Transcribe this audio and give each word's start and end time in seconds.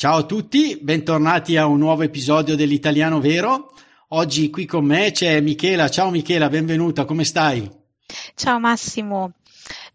Ciao 0.00 0.16
a 0.16 0.22
tutti, 0.22 0.78
bentornati 0.80 1.58
a 1.58 1.66
un 1.66 1.76
nuovo 1.76 2.00
episodio 2.00 2.56
dell'Italiano 2.56 3.20
Vero. 3.20 3.74
Oggi 4.08 4.48
qui 4.48 4.64
con 4.64 4.82
me 4.82 5.10
c'è 5.10 5.42
Michela. 5.42 5.90
Ciao 5.90 6.08
Michela, 6.08 6.48
benvenuta, 6.48 7.04
come 7.04 7.22
stai? 7.22 7.70
Ciao 8.34 8.58
Massimo, 8.58 9.32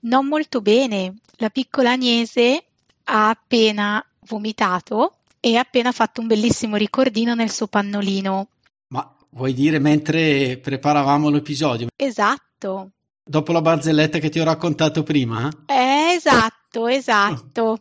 non 0.02 0.27
molto 0.27 0.62
bene. 0.62 1.15
La 1.38 1.49
piccola 1.49 1.93
Agnese 1.93 2.65
ha 3.05 3.29
appena 3.29 4.05
vomitato 4.27 5.21
e 5.39 5.55
ha 5.55 5.62
appena 5.62 5.91
fatto 5.91 6.21
un 6.21 6.27
bellissimo 6.27 6.76
ricordino 6.76 7.34
nel 7.34 7.49
suo 7.49 7.65
pannolino. 7.65 8.48
Ma 8.90 9.12
vuoi 9.31 9.55
dire 9.55 9.79
mentre 9.79 10.59
preparavamo 10.59 11.31
l'episodio? 11.31 11.87
Esatto. 11.95 12.91
Dopo 13.23 13.51
la 13.51 13.62
barzelletta 13.62 14.20
che 14.20 14.29
ti 14.29 14.40
ho 14.40 14.43
raccontato 14.43 15.01
prima? 15.01 15.49
Eh, 15.65 16.13
esatto, 16.15 16.85
esatto. 16.93 17.79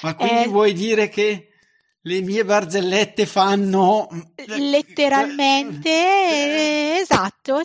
Ma 0.00 0.14
quindi 0.14 0.44
eh, 0.44 0.48
vuoi 0.48 0.72
dire 0.72 1.10
che 1.10 1.47
le 2.08 2.22
mie 2.22 2.42
barzellette 2.42 3.26
fanno 3.26 4.08
letteralmente 4.46 5.90
eh, 5.90 6.98
esatto 7.02 7.62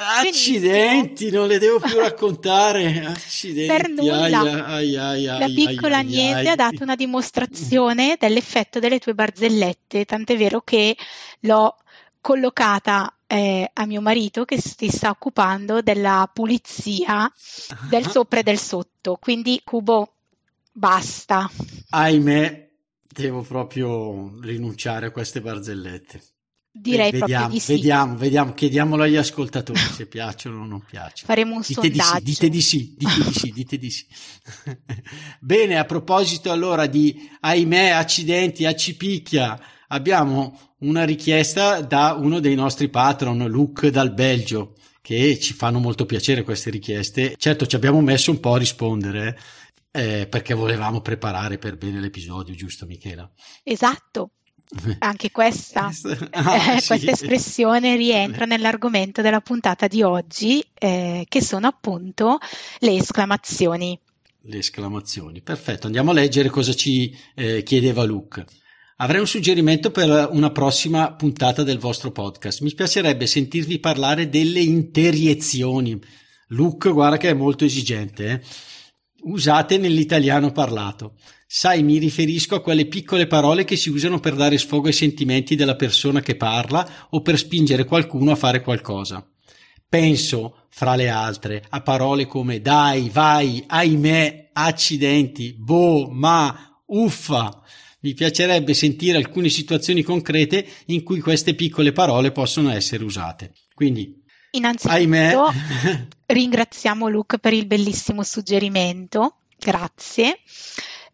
Accidenti, 0.00 1.24
Benissimo. 1.24 1.38
non 1.40 1.48
le 1.48 1.58
devo 1.58 1.80
più 1.80 1.98
raccontare. 1.98 3.04
Accidenti. 3.04 3.66
Per 3.66 3.88
nulla. 3.88 4.64
Ai, 4.66 4.96
ai, 4.96 5.26
ai, 5.26 5.38
la 5.40 5.46
piccola 5.46 5.98
Agnese 5.98 6.50
ha 6.50 6.54
dato 6.54 6.84
una 6.84 6.94
dimostrazione 6.94 8.16
dell'effetto 8.16 8.78
delle 8.78 9.00
tue 9.00 9.14
barzellette, 9.14 10.04
tant'è 10.04 10.36
vero 10.36 10.60
che 10.60 10.96
l'ho 11.40 11.76
collocata 12.20 13.12
eh, 13.26 13.68
a 13.72 13.86
mio 13.86 14.00
marito 14.00 14.44
che 14.44 14.60
si 14.60 14.88
sta 14.88 15.10
occupando 15.10 15.82
della 15.82 16.30
pulizia 16.32 17.28
del 17.90 18.08
sopra 18.08 18.38
e 18.38 18.44
del 18.44 18.58
sotto. 18.58 19.18
Quindi, 19.20 19.60
Cubo, 19.64 20.12
basta. 20.70 21.50
Ahimè, 21.90 22.67
devo 23.08 23.42
proprio 23.42 24.38
rinunciare 24.40 25.06
a 25.06 25.10
queste 25.10 25.40
barzellette. 25.40 26.22
Direi 26.70 27.10
vediamo, 27.10 27.26
proprio 27.26 27.48
di 27.48 27.60
sì. 27.60 27.72
Vediamo, 27.72 28.16
vediamo, 28.16 28.54
chiediamolo 28.54 29.02
agli 29.02 29.16
ascoltatori 29.16 29.78
se 29.78 30.06
piacciono 30.06 30.62
o 30.62 30.66
non 30.66 30.80
piacciono. 30.88 31.26
Faremo 31.26 31.54
un 31.54 31.62
dite 31.66 31.74
sondaggio. 31.74 32.20
Di 32.22 32.30
sì, 32.30 32.30
dite 32.30 32.48
di 32.48 32.60
sì, 32.60 32.94
dite 32.96 33.24
di 33.24 33.32
sì, 33.32 33.50
dite 33.52 33.78
di 33.78 33.90
sì. 33.90 34.06
Bene, 35.40 35.78
a 35.78 35.84
proposito 35.84 36.52
allora 36.52 36.86
di 36.86 37.28
ahimè, 37.40 37.88
accidenti, 37.88 38.64
accipicchia, 38.64 39.58
abbiamo 39.88 40.74
una 40.80 41.04
richiesta 41.04 41.80
da 41.80 42.14
uno 42.14 42.38
dei 42.38 42.54
nostri 42.54 42.88
patron, 42.88 43.44
Luke 43.48 43.90
dal 43.90 44.12
Belgio, 44.12 44.74
che 45.00 45.38
ci 45.40 45.54
fanno 45.54 45.80
molto 45.80 46.06
piacere 46.06 46.44
queste 46.44 46.70
richieste. 46.70 47.34
Certo, 47.36 47.66
ci 47.66 47.74
abbiamo 47.74 48.00
messo 48.00 48.30
un 48.30 48.38
po' 48.40 48.54
a 48.54 48.58
rispondere, 48.58 49.28
eh, 49.28 49.36
perché 49.90 50.54
volevamo 50.54 51.00
preparare 51.00 51.58
per 51.58 51.76
bene 51.76 52.00
l'episodio, 52.00 52.54
giusto 52.54 52.86
Michela? 52.86 53.30
Esatto. 53.62 54.32
Anche 54.98 55.30
questa, 55.30 55.86
ah, 56.32 56.74
eh, 56.74 56.80
sì. 56.80 56.86
questa 56.86 57.10
espressione 57.10 57.96
rientra 57.96 58.44
nell'argomento 58.44 59.22
della 59.22 59.40
puntata 59.40 59.86
di 59.86 60.02
oggi, 60.02 60.62
eh, 60.74 61.24
che 61.28 61.42
sono 61.42 61.66
appunto 61.66 62.38
le 62.80 62.96
esclamazioni. 62.96 63.98
Le 64.42 64.58
esclamazioni, 64.58 65.40
perfetto. 65.40 65.86
Andiamo 65.86 66.10
a 66.10 66.14
leggere 66.14 66.48
cosa 66.48 66.74
ci 66.74 67.16
eh, 67.34 67.62
chiedeva 67.62 68.04
Luke. 68.04 68.44
Avrei 69.00 69.20
un 69.20 69.26
suggerimento 69.26 69.90
per 69.90 70.28
una 70.32 70.50
prossima 70.50 71.12
puntata 71.12 71.62
del 71.62 71.78
vostro 71.78 72.10
podcast. 72.10 72.62
Mi 72.62 72.74
piacerebbe 72.74 73.26
sentirvi 73.26 73.78
parlare 73.78 74.28
delle 74.28 74.60
interiezioni. 74.60 75.98
Luke, 76.48 76.90
guarda 76.90 77.16
che 77.16 77.30
è 77.30 77.34
molto 77.34 77.64
esigente. 77.64 78.30
Eh? 78.30 78.40
Usate 79.22 79.78
nell'italiano 79.78 80.52
parlato. 80.52 81.14
Sai, 81.46 81.82
mi 81.82 81.98
riferisco 81.98 82.54
a 82.54 82.60
quelle 82.60 82.86
piccole 82.86 83.26
parole 83.26 83.64
che 83.64 83.76
si 83.76 83.88
usano 83.88 84.20
per 84.20 84.34
dare 84.34 84.58
sfogo 84.58 84.88
ai 84.88 84.92
sentimenti 84.92 85.56
della 85.56 85.76
persona 85.76 86.20
che 86.20 86.36
parla 86.36 87.08
o 87.10 87.22
per 87.22 87.38
spingere 87.38 87.84
qualcuno 87.84 88.32
a 88.32 88.36
fare 88.36 88.60
qualcosa. 88.60 89.26
Penso, 89.88 90.66
fra 90.68 90.94
le 90.94 91.08
altre, 91.08 91.64
a 91.70 91.80
parole 91.80 92.26
come 92.26 92.60
dai, 92.60 93.08
vai, 93.08 93.64
ahimè, 93.66 94.50
accidenti, 94.52 95.54
boh, 95.58 96.10
ma, 96.10 96.82
uffa. 96.88 97.62
Mi 98.00 98.12
piacerebbe 98.12 98.74
sentire 98.74 99.16
alcune 99.16 99.48
situazioni 99.48 100.02
concrete 100.02 100.66
in 100.86 101.02
cui 101.02 101.20
queste 101.20 101.54
piccole 101.54 101.92
parole 101.92 102.30
possono 102.30 102.70
essere 102.70 103.02
usate. 103.04 103.52
Quindi, 103.74 104.22
Innanzitutto 104.50 104.94
ahimè. 104.94 105.34
ringraziamo 106.28 107.08
Luke 107.08 107.38
per 107.38 107.52
il 107.52 107.66
bellissimo 107.66 108.22
suggerimento, 108.22 109.36
grazie. 109.58 110.40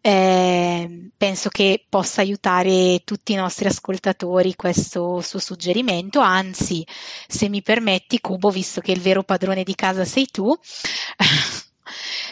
Eh, 0.01 1.09
penso 1.17 1.49
che 1.49 1.83
possa 1.89 2.21
aiutare 2.21 3.01
tutti 3.03 3.31
i 3.31 3.35
nostri 3.35 3.67
ascoltatori 3.67 4.55
questo 4.55 5.19
suo 5.21 5.39
suggerimento, 5.39 6.19
anzi, 6.19 6.85
se 7.27 7.49
mi 7.49 7.63
permetti, 7.63 8.19
Cubo, 8.19 8.51
visto 8.51 8.81
che 8.81 8.91
il 8.91 9.01
vero 9.01 9.23
padrone 9.23 9.63
di 9.63 9.73
casa 9.73 10.05
sei 10.05 10.27
tu, 10.27 10.53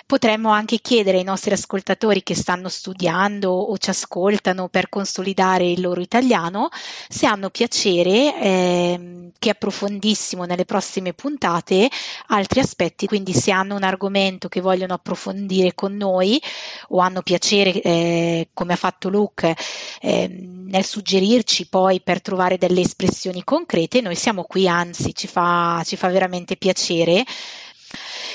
Potremmo 0.06 0.52
anche 0.52 0.80
chiedere 0.80 1.18
ai 1.18 1.24
nostri 1.24 1.54
ascoltatori 1.54 2.24
che 2.24 2.36
stanno 2.36 2.70
studiando 2.70 3.50
o 3.52 3.78
ci 3.78 3.90
ascoltano 3.90 4.68
per 4.68 4.90
consolidare 4.90 5.70
il 5.70 5.82
loro 5.82 6.02
italiano 6.02 6.70
se 7.08 7.26
hanno 7.26 7.50
piacere 7.50 8.40
eh, 8.40 9.32
che 9.40 9.50
approfondissimo 9.50 10.44
nelle 10.44 10.66
prossime 10.66 11.14
puntate 11.14 11.90
altri 12.28 12.60
aspetti, 12.60 13.08
quindi 13.08 13.34
se 13.34 13.52
hanno 13.52 13.76
un 13.76 13.84
argomento 13.84 14.50
che 14.50 14.62
vogliono 14.62 14.94
approfondire 14.94 15.74
con 15.74 15.96
noi 15.96 16.42
o 16.90 17.00
hanno 17.00 17.22
piacere, 17.22 17.82
eh, 17.82 18.50
come 18.54 18.74
ha 18.74 18.78
fatto 18.78 19.10
Luke, 19.10 19.56
eh, 20.02 20.28
nel 20.28 20.86
suggerirci 20.86 21.68
poi 21.68 22.02
per 22.02 22.22
trovare 22.22 22.58
delle 22.58 22.82
espressioni 22.82 23.44
concrete, 23.44 24.02
noi 24.02 24.16
siamo 24.16 24.44
qui, 24.44 24.68
anzi 24.68 25.16
ci 25.16 25.28
fa, 25.28 25.82
ci 25.86 25.96
fa 25.96 26.10
veramente 26.10 26.58
piacere. 26.58 27.24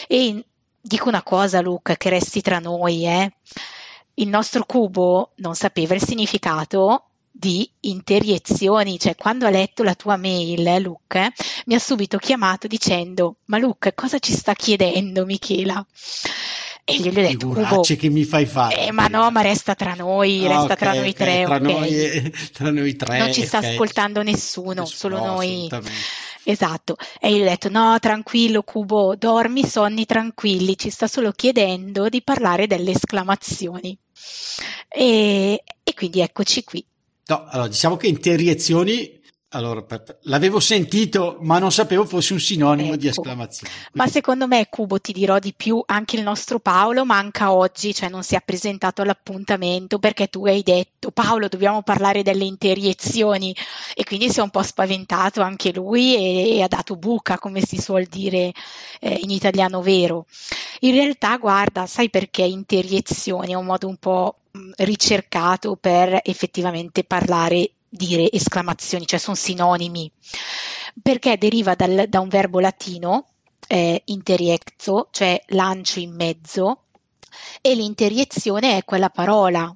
E 0.07 0.45
dico 0.81 1.09
una 1.09 1.22
cosa, 1.22 1.61
Luca, 1.61 1.97
che 1.97 2.09
resti 2.09 2.41
tra 2.41 2.59
noi, 2.59 3.06
eh. 3.06 3.33
Il 4.15 4.28
nostro 4.28 4.65
cubo 4.65 5.33
non 5.37 5.55
sapeva 5.55 5.94
il 5.94 6.03
significato 6.03 7.05
di 7.31 7.71
interiezioni, 7.81 8.99
cioè 8.99 9.15
quando 9.15 9.47
ha 9.47 9.50
letto 9.50 9.84
la 9.84 9.94
tua 9.94 10.16
mail, 10.16 10.66
eh, 10.66 10.81
Luca, 10.81 11.33
mi 11.66 11.75
ha 11.75 11.78
subito 11.78 12.19
chiamato 12.19 12.66
dicendo 12.66 13.37
"Ma 13.44 13.59
Luca, 13.59 13.93
cosa 13.93 14.19
ci 14.19 14.33
sta 14.33 14.55
chiedendo 14.55 15.25
Michela?" 15.25 15.87
E 16.91 16.97
gli 16.97 17.09
ho 17.09 17.12
detto, 17.12 17.49
Cubo, 17.49 17.83
che 17.83 18.09
mi 18.09 18.25
fai 18.25 18.47
fare? 18.47 18.87
Eh, 18.87 18.93
ma 18.93 19.09
no, 19.09 19.31
ma 19.31 19.43
resta 19.43 19.75
tra 19.75 19.93
noi, 19.93 20.47
resta 20.47 20.72
okay, 20.72 20.77
tra 20.77 20.95
noi 20.95 21.10
okay, 21.10 21.12
tre, 21.12 21.45
tra, 21.45 21.56
okay. 21.56 21.72
noi, 21.72 22.34
tra 22.50 22.71
noi 22.71 22.97
tre. 22.97 23.19
Non 23.19 23.33
ci 23.33 23.45
sta 23.45 23.59
ascoltando 23.59 24.22
nessuno, 24.22 24.87
solo 24.87 25.19
no, 25.19 25.27
noi. 25.27 25.69
Esatto, 26.44 26.97
e 27.21 27.32
io 27.32 27.43
ho 27.43 27.49
detto 27.49 27.69
no, 27.69 27.99
tranquillo 27.99 28.62
Cubo, 28.62 29.15
dormi 29.16 29.65
sonni 29.65 30.06
tranquilli, 30.06 30.78
ci 30.78 30.91
sta 30.91 31.06
solo 31.06 31.32
chiedendo 31.32 32.09
di 32.09 32.22
parlare 32.22 32.66
delle 32.66 32.93
esclamazioni. 32.93 33.97
E, 34.88 35.62
e 35.82 35.94
quindi 35.94 36.21
eccoci 36.21 36.65
qui. 36.65 36.84
No, 37.27 37.44
allora 37.47 37.69
diciamo 37.69 37.97
che 37.97 38.06
interiezioni 38.06 39.18
allora, 39.50 39.83
l'avevo 40.24 40.60
sentito, 40.60 41.39
ma 41.41 41.59
non 41.59 41.72
sapevo 41.72 42.04
fosse 42.04 42.34
un 42.34 42.39
sinonimo 42.39 42.89
ecco. 42.89 42.97
di 42.97 43.09
esclamazione. 43.09 43.72
Ma 43.92 44.06
secondo 44.06 44.47
me, 44.47 44.66
Cubo, 44.68 45.00
ti 45.00 45.12
dirò 45.12 45.39
di 45.39 45.54
più, 45.56 45.83
anche 45.86 46.16
il 46.16 46.22
nostro 46.22 46.59
Paolo 46.59 47.06
manca 47.06 47.54
oggi, 47.54 47.95
cioè 47.95 48.10
non 48.10 48.22
si 48.22 48.34
è 48.34 48.42
presentato 48.45 49.00
all'appuntamento 49.00 49.98
perché 49.98 50.27
tu 50.27 50.45
hai 50.45 50.62
detto, 50.62 51.10
Paolo, 51.12 51.48
dobbiamo 51.48 51.80
parlare 51.80 52.22
delle 52.22 52.45
interiezioni 52.45 53.56
e 53.95 54.04
quindi 54.04 54.28
si 54.28 54.41
è 54.41 54.42
un 54.42 54.50
po' 54.50 54.62
spaventato 54.62 55.41
anche 55.41 55.72
lui 55.72 56.15
e, 56.15 56.56
e 56.56 56.62
ha 56.62 56.68
dato 56.68 56.97
buca, 56.97 57.39
come 57.39 57.62
si 57.62 57.80
suol 57.80 58.04
dire 58.04 58.53
eh, 59.01 59.18
in 59.22 59.30
italiano 59.30 59.80
vero. 59.80 60.27
In 60.80 60.92
realtà, 60.92 61.39
guarda, 61.39 61.86
sai 61.86 62.10
perché 62.10 62.42
interiezioni 62.42 63.53
è 63.53 63.54
un 63.54 63.65
modo 63.65 63.89
un 63.89 63.97
po' 63.97 64.36
ricercato 64.77 65.77
per 65.77 66.21
effettivamente 66.24 67.04
parlare 67.04 67.71
dire 67.89 68.31
esclamazioni, 68.31 69.07
cioè 69.07 69.19
sono 69.19 69.37
sinonimi, 69.37 70.11
perché 71.01 71.39
deriva 71.39 71.75
dal, 71.75 72.07
da 72.09 72.21
un 72.21 72.29
verbo 72.29 72.61
latino, 72.61 73.27
eh, 73.67 74.03
interiezzo, 74.07 75.09
cioè 75.11 75.41
lancio 75.49 76.01
in 76.01 76.15
mezzo, 76.15 76.85
e 77.61 77.75
l'interiezione 77.75 78.77
è 78.77 78.85
quella 78.85 79.11
parola 79.11 79.75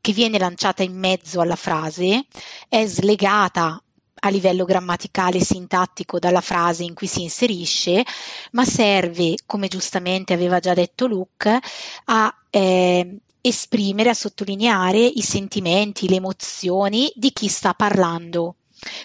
che 0.00 0.12
viene 0.12 0.38
lanciata 0.38 0.82
in 0.82 0.98
mezzo 0.98 1.40
alla 1.40 1.56
frase 1.56 2.26
è 2.68 2.86
slegata 2.86 3.82
a 4.22 4.28
livello 4.28 4.64
grammaticale 4.64 5.40
sintattico 5.40 6.18
dalla 6.18 6.40
frase 6.40 6.84
in 6.84 6.94
cui 6.94 7.06
si 7.06 7.22
inserisce, 7.22 8.04
ma 8.52 8.64
serve, 8.64 9.36
come 9.46 9.68
giustamente 9.68 10.32
aveva 10.32 10.58
già 10.58 10.74
detto 10.74 11.06
Luke, 11.06 11.58
a 12.04 12.34
eh, 12.50 13.16
esprimere, 13.40 14.10
a 14.10 14.14
sottolineare 14.14 14.98
i 14.98 15.22
sentimenti, 15.22 16.08
le 16.08 16.16
emozioni 16.16 17.10
di 17.14 17.32
chi 17.32 17.48
sta 17.48 17.74
parlando. 17.74 18.56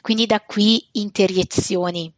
Quindi 0.02 0.26
da 0.26 0.42
qui 0.42 0.88
interiezioni 0.94 2.12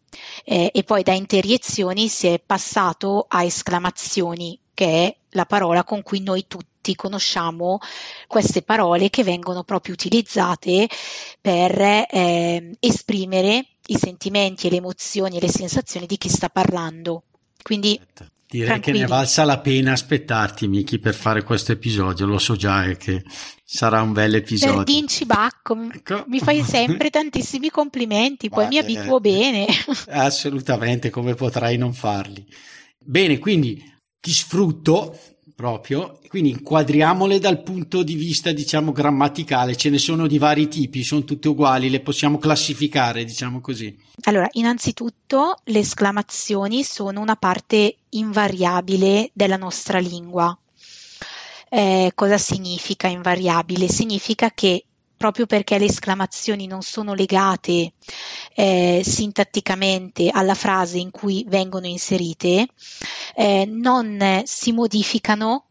eh, 0.43 0.71
e 0.73 0.83
poi 0.83 1.03
da 1.03 1.13
interiezioni 1.13 2.07
si 2.07 2.27
è 2.27 2.39
passato 2.39 3.25
a 3.27 3.43
esclamazioni, 3.43 4.59
che 4.73 4.85
è 4.85 5.17
la 5.31 5.45
parola 5.45 5.83
con 5.83 6.03
cui 6.03 6.21
noi 6.21 6.45
tutti 6.47 6.95
conosciamo 6.95 7.79
queste 8.27 8.61
parole 8.61 9.09
che 9.09 9.23
vengono 9.23 9.63
proprio 9.63 9.93
utilizzate 9.93 10.87
per 11.41 11.79
eh, 11.79 12.75
esprimere 12.79 13.65
i 13.87 13.97
sentimenti 13.97 14.67
e 14.67 14.69
le 14.69 14.77
emozioni 14.77 15.37
e 15.37 15.41
le 15.41 15.49
sensazioni 15.49 16.05
di 16.05 16.17
chi 16.17 16.29
sta 16.29 16.49
parlando. 16.49 17.23
Quindi 17.61 17.99
Direi 18.49 18.67
Tranquilli. 18.67 18.99
che 18.99 19.03
ne 19.03 19.09
valsa 19.09 19.43
la 19.43 19.59
pena 19.59 19.91
aspettarti, 19.91 20.67
Miki, 20.67 20.99
per 20.99 21.13
fare 21.13 21.43
questo 21.43 21.73
episodio. 21.73 22.25
Lo 22.25 22.37
so 22.37 22.55
già 22.55 22.85
che 22.95 23.23
sarà 23.63 24.01
un 24.01 24.13
bel 24.13 24.35
episodio. 24.35 24.83
Dinci 24.83 25.25
Bacco, 25.25 25.89
ecco. 25.91 26.23
mi 26.27 26.39
fai 26.39 26.63
sempre 26.63 27.09
tantissimi 27.09 27.69
complimenti, 27.69 28.47
poi 28.47 28.63
Ma 28.63 28.69
mi 28.69 28.77
abituo 28.77 29.19
bene. 29.19 29.65
Assolutamente, 30.07 31.09
come 31.09 31.33
potrai 31.33 31.75
non 31.75 31.93
farli. 31.93 32.45
Bene, 32.97 33.37
quindi 33.37 33.83
ti 34.21 34.31
sfrutto 34.31 35.19
proprio, 35.57 36.19
quindi 36.27 36.51
inquadriamole 36.51 37.39
dal 37.39 37.63
punto 37.63 38.03
di 38.03 38.13
vista, 38.13 38.51
diciamo, 38.51 38.91
grammaticale, 38.91 39.75
ce 39.75 39.89
ne 39.89 39.97
sono 39.97 40.27
di 40.27 40.37
vari 40.37 40.67
tipi, 40.67 41.01
sono 41.01 41.23
tutte 41.23 41.47
uguali, 41.47 41.89
le 41.89 42.01
possiamo 42.01 42.37
classificare, 42.37 43.25
diciamo 43.25 43.59
così. 43.59 43.97
Allora, 44.25 44.47
innanzitutto 44.51 45.57
le 45.63 45.79
esclamazioni 45.79 46.83
sono 46.83 47.21
una 47.21 47.35
parte 47.37 47.95
invariabile 48.09 49.31
della 49.33 49.57
nostra 49.57 49.97
lingua. 49.97 50.55
Eh, 51.69 52.11
cosa 52.13 52.37
significa 52.37 53.07
invariabile? 53.07 53.87
Significa 53.87 54.51
che 54.51 54.85
proprio 55.17 55.47
perché 55.47 55.77
le 55.77 55.85
esclamazioni 55.85 56.67
non 56.67 56.81
sono 56.81 57.13
legate 57.13 57.93
eh, 58.55 59.01
sintatticamente 59.03 60.29
alla 60.29 60.53
frase 60.53 60.99
in 60.99 61.11
cui 61.11 61.43
vengono 61.47 61.87
inserite, 61.87 62.67
eh, 63.35 63.65
non 63.65 64.43
si 64.45 64.71
modificano 64.71 65.65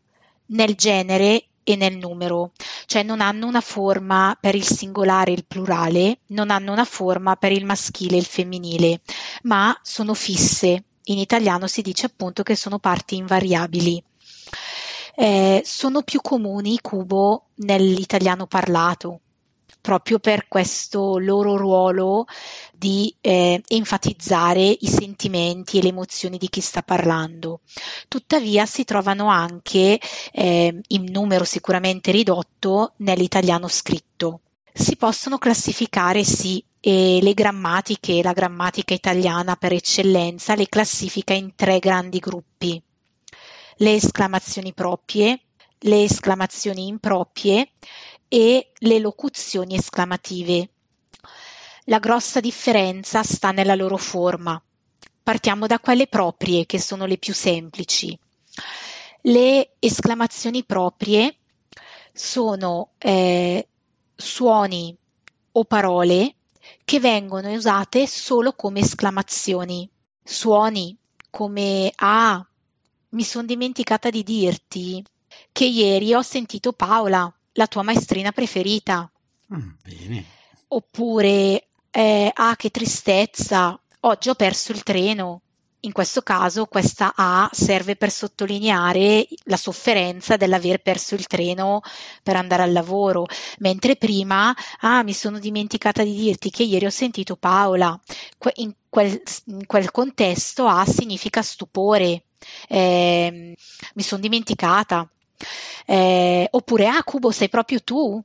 nel 0.46 0.74
genere 0.74 1.46
e 1.68 1.74
nel 1.74 1.96
numero, 1.96 2.52
cioè 2.86 3.02
non 3.02 3.20
hanno 3.20 3.48
una 3.48 3.60
forma 3.60 4.36
per 4.40 4.54
il 4.54 4.64
singolare 4.64 5.32
e 5.32 5.34
il 5.34 5.46
plurale, 5.46 6.20
non 6.26 6.50
hanno 6.50 6.70
una 6.70 6.84
forma 6.84 7.34
per 7.34 7.50
il 7.50 7.64
maschile 7.64 8.14
e 8.14 8.20
il 8.20 8.24
femminile, 8.24 9.00
ma 9.42 9.76
sono 9.82 10.14
fisse. 10.14 10.84
In 11.08 11.18
italiano 11.18 11.66
si 11.66 11.82
dice 11.82 12.06
appunto 12.06 12.44
che 12.44 12.54
sono 12.54 12.78
parti 12.78 13.16
invariabili. 13.16 14.02
Eh, 15.16 15.62
sono 15.64 16.02
più 16.02 16.20
comuni 16.20 16.78
cubo 16.80 17.46
nell'italiano 17.56 18.46
parlato, 18.46 19.22
proprio 19.86 20.18
per 20.18 20.48
questo 20.48 21.16
loro 21.16 21.56
ruolo 21.56 22.24
di 22.74 23.14
eh, 23.20 23.62
enfatizzare 23.68 24.62
i 24.62 24.88
sentimenti 24.88 25.78
e 25.78 25.82
le 25.82 25.90
emozioni 25.90 26.38
di 26.38 26.48
chi 26.48 26.60
sta 26.60 26.82
parlando. 26.82 27.60
Tuttavia 28.08 28.66
si 28.66 28.82
trovano 28.82 29.28
anche 29.28 30.00
eh, 30.32 30.80
in 30.88 31.04
numero 31.12 31.44
sicuramente 31.44 32.10
ridotto 32.10 32.94
nell'italiano 32.96 33.68
scritto. 33.68 34.40
Si 34.72 34.96
possono 34.96 35.38
classificare 35.38 36.24
sì 36.24 36.60
e 36.80 37.20
le 37.22 37.32
grammatiche, 37.32 38.24
la 38.24 38.32
grammatica 38.32 38.92
italiana 38.92 39.54
per 39.54 39.72
eccellenza 39.72 40.56
le 40.56 40.68
classifica 40.68 41.32
in 41.32 41.54
tre 41.54 41.78
grandi 41.78 42.18
gruppi. 42.18 42.82
Le 43.76 43.94
esclamazioni 43.94 44.72
proprie, 44.74 45.42
le 45.78 46.02
esclamazioni 46.02 46.88
improprie 46.88 47.70
e 48.28 48.72
le 48.74 48.98
locuzioni 48.98 49.76
esclamative. 49.76 50.70
La 51.84 51.98
grossa 51.98 52.40
differenza 52.40 53.22
sta 53.22 53.52
nella 53.52 53.74
loro 53.74 53.96
forma. 53.96 54.60
Partiamo 55.22 55.66
da 55.66 55.78
quelle 55.78 56.06
proprie, 56.06 56.66
che 56.66 56.80
sono 56.80 57.06
le 57.06 57.18
più 57.18 57.34
semplici. 57.34 58.18
Le 59.22 59.74
esclamazioni 59.78 60.64
proprie 60.64 61.36
sono 62.12 62.90
eh, 62.98 63.68
suoni 64.14 64.96
o 65.52 65.64
parole 65.64 66.34
che 66.84 67.00
vengono 67.00 67.52
usate 67.52 68.06
solo 68.06 68.52
come 68.52 68.80
esclamazioni. 68.80 69.88
Suoni 70.22 70.96
come 71.30 71.92
Ah, 71.96 72.44
mi 73.10 73.22
sono 73.22 73.46
dimenticata 73.46 74.10
di 74.10 74.22
dirti 74.22 75.04
che 75.52 75.64
ieri 75.64 76.14
ho 76.14 76.22
sentito 76.22 76.72
Paola 76.72 77.32
la 77.56 77.66
tua 77.66 77.82
maestrina 77.82 78.32
preferita. 78.32 79.10
Mm, 79.54 79.70
bene. 79.82 80.24
Oppure, 80.68 81.68
eh, 81.90 82.30
ah, 82.32 82.56
che 82.56 82.70
tristezza, 82.70 83.78
oggi 84.00 84.28
ho 84.28 84.34
perso 84.34 84.72
il 84.72 84.82
treno. 84.82 85.42
In 85.80 85.92
questo 85.92 86.22
caso 86.22 86.66
questa 86.66 87.12
A 87.14 87.48
serve 87.52 87.94
per 87.94 88.10
sottolineare 88.10 89.28
la 89.44 89.56
sofferenza 89.56 90.36
dell'aver 90.36 90.82
perso 90.82 91.14
il 91.14 91.28
treno 91.28 91.80
per 92.24 92.34
andare 92.34 92.64
al 92.64 92.72
lavoro, 92.72 93.26
mentre 93.58 93.94
prima, 93.94 94.52
ah, 94.80 95.04
mi 95.04 95.12
sono 95.12 95.38
dimenticata 95.38 96.02
di 96.02 96.14
dirti 96.14 96.50
che 96.50 96.64
ieri 96.64 96.86
ho 96.86 96.90
sentito 96.90 97.36
Paola. 97.36 97.98
In 98.54 98.74
quel, 98.88 99.22
in 99.44 99.66
quel 99.66 99.90
contesto 99.92 100.66
A 100.66 100.84
significa 100.84 101.42
stupore, 101.42 102.24
eh, 102.68 103.54
mi 103.94 104.02
sono 104.02 104.20
dimenticata. 104.20 105.08
Eh, 105.86 106.48
oppure, 106.50 106.86
ah, 106.88 107.02
Cubo, 107.04 107.30
sei 107.30 107.48
proprio 107.48 107.80
tu? 107.82 108.22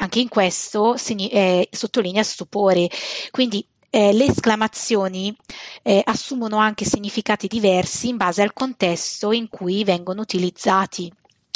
Anche 0.00 0.20
in 0.20 0.28
questo 0.28 0.96
eh, 0.96 1.68
sottolinea 1.70 2.22
stupore. 2.22 2.88
Quindi 3.30 3.66
eh, 3.90 4.12
le 4.12 4.26
esclamazioni 4.26 5.34
eh, 5.82 6.02
assumono 6.04 6.58
anche 6.58 6.84
significati 6.84 7.46
diversi 7.46 8.08
in 8.08 8.16
base 8.16 8.42
al 8.42 8.52
contesto 8.52 9.32
in 9.32 9.48
cui 9.48 9.84
vengono 9.84 10.20
utilizzati. 10.20 11.12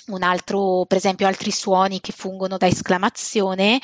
Un 0.06 0.22
altro, 0.22 0.84
per 0.86 0.96
esempio, 0.96 1.26
altri 1.26 1.52
suoni 1.52 2.00
che 2.00 2.12
fungono 2.12 2.56
da 2.56 2.66
esclamazione, 2.66 3.80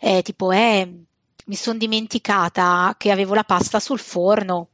eh, 0.00 0.22
tipo, 0.22 0.50
eh, 0.50 1.04
mi 1.46 1.54
sono 1.54 1.78
dimenticata 1.78 2.94
che 2.98 3.10
avevo 3.10 3.34
la 3.34 3.44
pasta 3.44 3.78
sul 3.78 4.00
forno. 4.00 4.68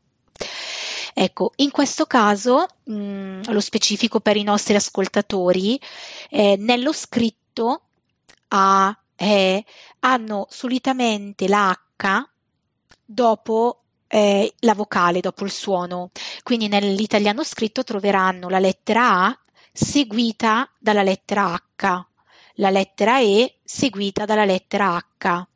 Ecco, 1.18 1.52
in 1.56 1.70
questo 1.70 2.04
caso, 2.04 2.66
mh, 2.85 2.94
mm, 2.94 3.42
lo 3.46 3.61
specifico 3.61 4.20
per 4.20 4.37
i 4.37 4.42
nostri 4.42 4.75
ascoltatori, 4.75 5.80
eh, 6.28 6.56
nello 6.58 6.92
scritto 6.92 7.85
A, 8.49 8.94
E 9.16 9.64
hanno 10.00 10.46
solitamente 10.50 11.49
la 11.49 11.70
H 11.70 12.28
dopo 13.02 13.85
eh, 14.08 14.52
la 14.58 14.75
vocale, 14.75 15.20
dopo 15.20 15.44
il 15.44 15.50
suono. 15.50 16.11
Quindi 16.42 16.68
nell'italiano 16.68 17.42
scritto 17.44 17.82
troveranno 17.82 18.50
la 18.50 18.58
lettera 18.58 19.25
A 19.25 19.40
seguita 19.73 20.70
dalla 20.78 21.02
lettera 21.02 21.54
H, 21.54 22.04
la 22.56 22.68
lettera 22.68 23.20
E 23.20 23.61
seguita 23.64 24.26
dalla 24.26 24.44
lettera 24.44 24.94
H. 25.18 25.46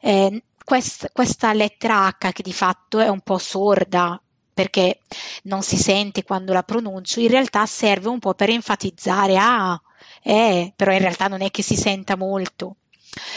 Eh, 0.00 0.42
quest, 0.64 1.12
questa 1.12 1.52
lettera 1.52 2.08
H 2.08 2.32
che 2.32 2.42
di 2.42 2.52
fatto 2.52 2.98
è 2.98 3.06
un 3.08 3.20
po' 3.20 3.38
sorda, 3.38 4.20
perché 4.60 4.98
non 5.44 5.62
si 5.62 5.78
sente 5.78 6.22
quando 6.22 6.52
la 6.52 6.62
pronuncio, 6.62 7.20
in 7.20 7.28
realtà 7.28 7.64
serve 7.64 8.10
un 8.10 8.18
po' 8.18 8.34
per 8.34 8.50
enfatizzare, 8.50 9.38
ah, 9.38 9.80
eh, 10.22 10.72
però 10.76 10.92
in 10.92 10.98
realtà 10.98 11.28
non 11.28 11.40
è 11.40 11.50
che 11.50 11.62
si 11.62 11.76
senta 11.76 12.14
molto. 12.14 12.76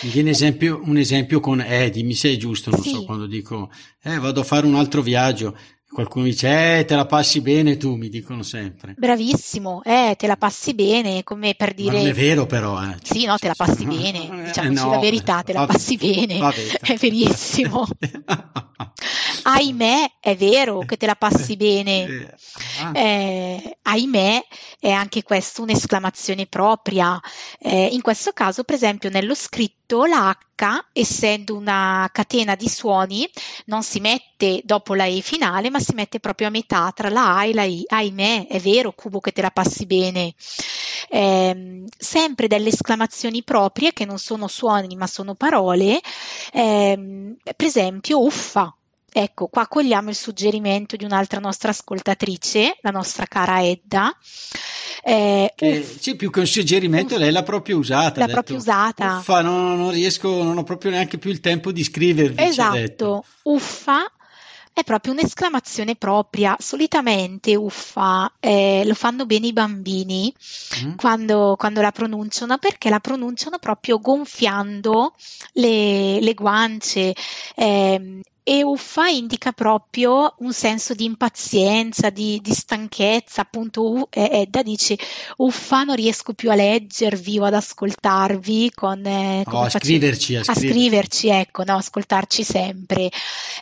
Mi 0.02 0.10
viene 0.10 0.32
esempio, 0.32 0.82
un 0.84 0.98
esempio 0.98 1.40
con 1.40 1.62
eh, 1.62 1.90
dimmi 1.90 2.14
se 2.14 2.34
è 2.34 2.36
giusto, 2.36 2.72
non 2.72 2.82
sì. 2.82 2.90
so, 2.90 3.06
quando 3.06 3.26
dico 3.26 3.72
eh, 4.04 4.20
vado 4.20 4.42
a 4.42 4.44
fare 4.44 4.68
un 4.68 4.76
altro 4.76 5.02
viaggio, 5.02 5.56
Qualcuno 5.94 6.26
dice, 6.26 6.80
eh, 6.80 6.86
te 6.86 6.96
la 6.96 7.06
passi 7.06 7.40
bene 7.40 7.78
tu, 7.78 7.96
mi 7.96 8.10
dicono 8.10 8.42
sempre. 8.42 8.96
Bravissimo, 8.98 9.84
eh, 9.84 10.16
te 10.18 10.26
la 10.26 10.38
passi 10.38 10.74
bene, 10.74 11.22
come 11.22 11.54
per 11.56 11.76
dire... 11.76 11.92
Ma 11.92 11.98
non 12.00 12.08
è 12.08 12.14
vero 12.14 12.48
però, 12.48 12.84
eh. 12.84 12.96
Sì, 13.04 13.26
no, 13.26 13.38
te 13.38 13.46
la 13.46 13.54
passi 13.56 13.86
bene, 13.86 14.26
eh, 14.42 14.46
diciamoci 14.48 14.84
no, 14.84 14.90
la 14.90 14.98
verità, 14.98 15.44
te 15.44 15.54
la 15.54 15.68
passi 15.68 15.96
bene, 15.98 16.40
vabbè. 16.40 16.80
è 16.82 16.96
verissimo. 16.96 17.88
ahimè, 19.44 20.12
è 20.20 20.36
vero 20.36 20.80
che 20.80 20.98
te 20.98 21.06
la 21.06 21.16
passi 21.16 21.56
bene. 21.56 22.36
Ah. 22.76 22.92
Eh, 22.94 23.78
ahimè, 23.84 24.46
è 24.80 24.90
anche 24.90 25.24
questo 25.24 25.62
un'esclamazione 25.62 26.48
propria. 26.48 27.20
Eh, 27.60 27.88
in 27.92 28.02
questo 28.02 28.32
caso, 28.32 28.64
per 28.64 28.76
esempio, 28.76 29.10
nello 29.10 29.36
scritto 29.36 30.06
la 30.06 30.36
H, 30.56 30.88
essendo 30.92 31.56
una 31.56 32.10
catena 32.12 32.56
di 32.56 32.68
suoni, 32.68 33.30
non 33.66 33.84
si 33.84 34.00
mette 34.00 34.62
dopo 34.64 34.94
la 34.96 35.06
E 35.06 35.22
finale, 35.22 35.70
ma 35.70 35.80
si 35.80 35.94
mette 35.94 36.20
proprio 36.20 36.48
a 36.48 36.52
metà 36.52 36.92
tra 36.96 37.10
la 37.10 37.38
A 37.38 37.46
e 37.46 37.54
la 37.54 37.64
I. 37.64 37.84
Ahimè, 37.88 38.48
è 38.48 38.60
vero, 38.60 38.92
Cubo, 38.92 39.20
che 39.20 39.32
te 39.32 39.42
la 39.42 39.52
passi 39.52 39.86
bene. 39.86 40.34
Eh, 41.10 41.84
sempre 41.98 42.48
delle 42.48 42.70
esclamazioni 42.70 43.44
proprie 43.44 43.94
che 43.94 44.06
non 44.06 44.18
sono 44.18 44.48
suoni 44.48 44.96
ma 44.96 45.08
sono 45.08 45.36
parole, 45.36 46.00
eh, 46.52 47.36
per 47.44 47.68
esempio 47.68 48.24
uffa. 48.24 48.76
Ecco, 49.16 49.46
qua 49.46 49.68
cogliamo 49.68 50.10
il 50.10 50.16
suggerimento 50.16 50.96
di 50.96 51.06
un'altra 51.06 51.40
nostra 51.40 51.70
ascoltatrice, 51.70 52.78
la 52.82 52.90
nostra 52.90 53.28
cara 53.28 53.64
Edda. 53.64 54.12
Eh, 55.04 55.54
uff, 55.56 56.00
sì, 56.00 56.16
più 56.16 56.32
che 56.32 56.40
un 56.40 56.48
suggerimento, 56.48 57.14
uff, 57.14 57.20
lei 57.20 57.32
l'ha 57.32 57.44
proprio 57.44 57.78
usata. 57.78 58.26
L'ha 58.26 58.32
proprio 58.32 58.58
usata. 58.58 59.18
Uffa, 59.18 59.42
non, 59.42 59.78
non, 59.78 59.92
riesco, 59.92 60.42
non 60.42 60.58
ho 60.58 60.64
proprio 60.64 60.90
neanche 60.90 61.20
più 61.20 61.30
il 61.30 61.42
tempo 61.42 61.72
di 61.72 61.84
scrivervi. 61.84 62.42
Esatto, 62.42 63.24
uffa 63.44 64.12
è 64.74 64.84
proprio 64.84 65.14
un'esclamazione 65.14 65.96
propria. 65.96 66.56
Solitamente 66.60 67.56
uffa 67.56 68.32
eh, 68.40 68.84
lo 68.86 68.96
fanno 68.96 69.26
bene 69.26 69.48
i 69.48 69.54
bambini 69.54 70.34
mm. 70.84 70.96
quando, 70.96 71.56
quando, 71.58 71.82
la 71.82 71.92
pronunciano 71.92 72.58
perché 72.58 72.90
la 72.90 73.00
pronunciano 73.00 73.60
proprio 73.60 74.00
gonfiando 74.00 75.14
le, 75.54 76.20
le 76.20 76.34
guance. 76.34 77.14
Eh, 77.56 78.22
e 78.44 78.62
uffa 78.62 79.08
indica 79.08 79.54
proprio 79.54 80.36
un 80.40 80.52
senso 80.52 80.94
di 80.94 81.06
impazienza, 81.06 82.10
di, 82.10 82.42
di 82.42 82.54
stanchezza, 82.54 83.42
appunto 83.42 84.10
Edda 84.12 84.62
dice 84.62 84.98
uffa 85.38 85.84
non 85.84 85.96
riesco 85.96 86.34
più 86.34 86.52
a 86.52 86.56
leggervi 86.56 87.40
o 87.40 87.46
ad 87.46 87.54
ascoltarvi 87.54 88.72
con... 88.76 89.06
Eh, 89.06 89.44
oh, 89.48 89.62
a, 89.62 89.70
scriverci, 89.70 90.36
a, 90.36 90.42
a 90.46 90.54
scriverci, 90.54 91.30
ecco, 91.30 91.64
no, 91.64 91.78
ascoltarci 91.78 92.44
sempre, 92.44 93.10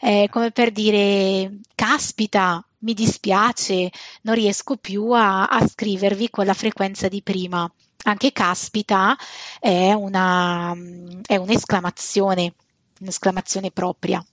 eh, 0.01 0.27
come 0.31 0.49
per 0.49 0.71
dire 0.71 1.59
caspita, 1.75 2.65
mi 2.79 2.93
dispiace, 2.93 3.91
non 4.23 4.33
riesco 4.33 4.77
più 4.77 5.11
a, 5.11 5.45
a 5.45 5.67
scrivervi 5.67 6.31
con 6.31 6.45
la 6.45 6.55
frequenza 6.55 7.07
di 7.07 7.21
prima. 7.21 7.71
Anche 8.03 8.31
caspita 8.31 9.15
è, 9.59 9.93
una, 9.93 10.75
è 11.23 11.35
un'esclamazione, 11.35 12.55
un'esclamazione 12.99 13.69
propria. 13.69 14.25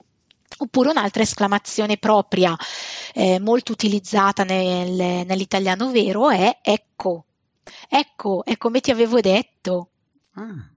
Oppure 0.58 0.90
un'altra 0.90 1.22
esclamazione 1.22 1.98
propria 1.98 2.56
eh, 3.14 3.38
molto 3.38 3.72
utilizzata 3.72 4.44
nel, 4.44 5.24
nell'italiano 5.26 5.90
vero 5.90 6.30
è 6.30 6.58
ecco. 6.62 7.24
Ecco, 7.88 8.44
è 8.44 8.56
come 8.56 8.80
ti 8.80 8.90
avevo 8.90 9.20
detto. 9.20 9.90
Ah. 10.32 10.70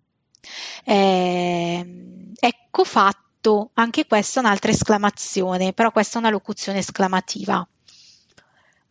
Eh, 0.84 2.34
ecco 2.40 2.84
fatto, 2.84 3.72
anche 3.74 4.06
questa 4.06 4.40
è 4.40 4.44
un'altra 4.44 4.72
esclamazione, 4.72 5.74
però 5.74 5.92
questa 5.92 6.18
è 6.18 6.22
una 6.22 6.30
locuzione 6.30 6.80
esclamativa. 6.80 7.66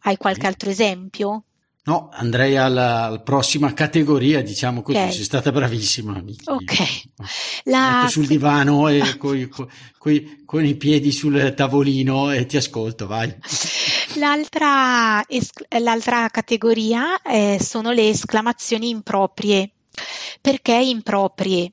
Hai 0.00 0.16
qualche 0.16 0.47
altro 0.47 0.70
esempio? 0.70 1.44
No, 1.82 2.10
andrei 2.12 2.56
alla, 2.56 3.04
alla, 3.04 3.20
prossima 3.20 3.72
categoria, 3.72 4.42
diciamo 4.42 4.82
così. 4.82 4.99
Okay. 4.99 5.12
Sei 5.12 5.25
stata 5.25 5.50
bravissima. 5.50 6.14
Amici. 6.14 6.42
Ok. 6.46 7.02
La... 7.64 8.06
sul 8.08 8.26
divano 8.26 8.88
e 8.88 9.16
coi, 9.16 9.49
coi, 9.96 10.42
con 10.44 10.64
i 10.64 10.75
piedi 10.75 11.10
sul 11.10 11.54
tavolino 11.56 12.30
e 12.32 12.44
ti 12.44 12.58
ascolto, 12.58 13.06
vai. 13.06 13.34
L'altra, 14.16 15.25
l'altra 15.78 16.28
categoria 16.28 17.20
eh, 17.22 17.58
sono 17.60 17.92
le 17.92 18.10
esclamazioni 18.10 18.90
improprie. 18.90 19.70
Perché 20.40 20.75
improprie? 20.75 21.72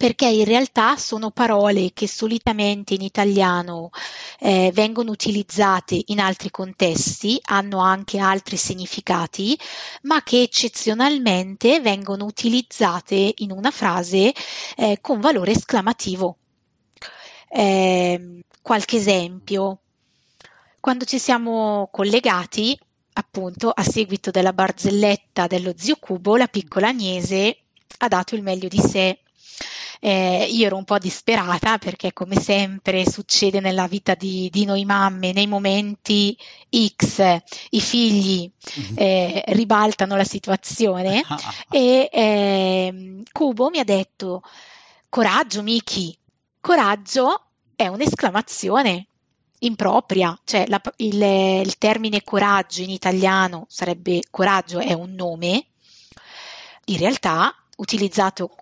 Perché 0.00 0.26
in 0.26 0.46
realtà 0.46 0.96
sono 0.96 1.30
parole 1.30 1.90
che 1.92 2.08
solitamente 2.08 2.94
in 2.94 3.02
italiano 3.02 3.90
eh, 4.38 4.70
vengono 4.72 5.10
utilizzate 5.10 6.00
in 6.06 6.20
altri 6.20 6.50
contesti, 6.50 7.38
hanno 7.42 7.80
anche 7.80 8.18
altri 8.18 8.56
significati, 8.56 9.58
ma 10.04 10.22
che 10.22 10.40
eccezionalmente 10.40 11.80
vengono 11.80 12.24
utilizzate 12.24 13.34
in 13.36 13.50
una 13.50 13.70
frase 13.70 14.32
eh, 14.76 14.98
con 15.02 15.20
valore 15.20 15.52
esclamativo. 15.52 16.38
Eh, 17.48 18.40
qualche 18.62 18.96
esempio. 18.96 19.80
Quando 20.80 21.04
ci 21.04 21.18
siamo 21.18 21.90
collegati, 21.92 22.78
appunto, 23.12 23.68
a 23.68 23.82
seguito 23.82 24.30
della 24.30 24.54
barzelletta 24.54 25.46
dello 25.46 25.74
zio 25.76 25.96
Cubo, 25.96 26.36
la 26.36 26.48
piccola 26.48 26.88
Agnese 26.88 27.58
ha 27.98 28.08
dato 28.08 28.34
il 28.34 28.42
meglio 28.42 28.68
di 28.68 28.78
sé 28.78 29.18
eh, 30.00 30.48
io 30.50 30.66
ero 30.66 30.76
un 30.76 30.84
po' 30.84 30.98
disperata 30.98 31.78
perché 31.78 32.12
come 32.12 32.40
sempre 32.40 33.08
succede 33.08 33.60
nella 33.60 33.86
vita 33.86 34.14
di, 34.14 34.48
di 34.50 34.64
noi 34.64 34.84
mamme, 34.84 35.32
nei 35.32 35.46
momenti 35.46 36.36
X 36.96 37.40
i 37.70 37.80
figli 37.80 38.50
mm-hmm. 38.78 38.94
eh, 38.96 39.44
ribaltano 39.48 40.16
la 40.16 40.24
situazione 40.24 41.22
e 41.70 42.08
eh, 42.10 43.22
Cubo 43.30 43.68
mi 43.68 43.78
ha 43.78 43.84
detto 43.84 44.42
coraggio 45.08 45.62
Miki, 45.62 46.16
coraggio 46.60 47.44
è 47.76 47.86
un'esclamazione 47.86 49.06
impropria, 49.60 50.38
cioè 50.44 50.64
la, 50.68 50.80
il, 50.96 51.20
il, 51.20 51.78
termine 51.78 52.22
coraggio 52.22 52.80
in 52.82 52.90
italiano 52.90 53.66
sarebbe 53.68 54.22
coraggio 54.30 54.78
è 54.78 54.92
un 54.94 55.12
nome, 55.14 55.66
in 56.86 56.96
realtà 56.96 57.54
utilizzato 57.76 58.54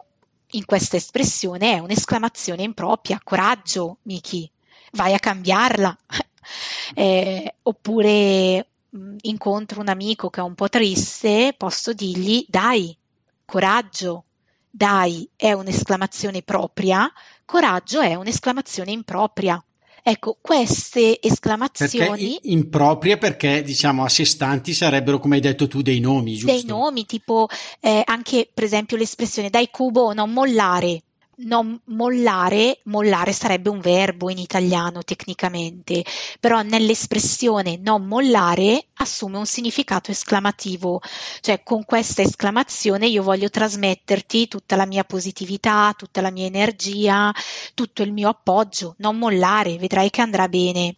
in 0.53 0.65
questa 0.65 0.97
espressione 0.97 1.75
è 1.75 1.79
un'esclamazione 1.79 2.63
impropria, 2.63 3.21
coraggio, 3.23 3.99
Miki, 4.03 4.51
vai 4.93 5.15
a 5.15 5.19
cambiarla. 5.19 5.97
eh, 6.95 7.55
oppure 7.63 8.69
mh, 8.89 8.99
mm, 8.99 9.17
incontro 9.23 9.81
un 9.81 9.89
amico 9.89 10.31
che 10.31 10.41
è 10.41 10.45
un 10.45 10.55
po' 10.55 10.69
triste, 10.69 11.55
posso 11.57 11.93
dirgli 11.93 12.45
dai, 12.49 12.97
coraggio, 13.45 14.25
dai 14.71 15.29
è 15.37 15.53
un'esclamazione 15.53 16.43
propria, 16.43 17.11
coraggio 17.45 18.01
è 18.01 18.15
un'esclamazione 18.15 18.93
impropria. 18.93 19.63
Ecco, 20.03 20.39
queste 20.41 21.21
esclamazioni... 21.21 22.33
Perché 22.33 22.49
improprie 22.49 23.19
perché, 23.19 23.63
diciamo, 23.63 24.05
a 24.05 24.09
sé 24.09 24.25
stanti 24.25 24.73
sarebbero, 24.73 25.19
come 25.19 25.37
hai 25.37 25.41
detto 25.41 25.67
tu, 25.67 25.83
dei 25.83 26.01
nomi, 26.01 26.35
giusto? 26.35 26.53
Dei 26.53 26.65
nomi, 26.65 27.07
tipo 27.07 27.49
eh, 27.81 28.03
anche, 28.05 28.49
per 28.53 28.65
esempio, 28.65 28.97
l'espressione 28.97 29.51
dai 29.51 29.69
cubo 29.71 30.13
non 30.13 30.33
mollare 30.33 31.03
non 31.39 31.81
mollare, 31.87 32.81
mollare 32.85 33.33
sarebbe 33.33 33.69
un 33.69 33.81
verbo 33.81 34.31
in 34.31 34.39
italiano 34.39 35.03
tecnicamente, 35.03 36.05
però 36.41 36.63
nell'espressione 36.63 37.79
non 37.81 38.07
mollare 38.07 38.87
assume 38.95 39.39
un 39.39 39.47
significato 39.47 40.11
esclamativo, 40.11 41.01
cioè 41.41 41.63
con 41.63 41.85
questa 41.85 42.23
esclamazione 42.23 43.07
io 43.07 43.23
voglio 43.23 43.51
trasmetterti 43.51 44.49
tutta 44.49 44.77
la 44.77 44.87
mia 44.87 45.05
positività, 45.05 45.95
tutta 45.97 46.21
la 46.21 46.31
mia 46.31 46.47
energia, 46.47 47.33
tutto 47.75 48.03
il 48.03 48.13
mio 48.13 48.31
appoggio, 48.31 48.95
non 48.99 49.19
mollare, 49.19 49.79
vedrai 49.79 50.11
che 50.11 50.21
andrà 50.21 50.49
bene. 50.49 50.97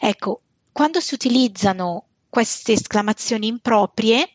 Ecco, 0.00 0.40
quando 0.72 1.00
si 1.00 1.14
utilizzano 1.14 2.06
queste 2.28 2.72
esclamazioni 2.72 3.46
improprie, 3.46 4.33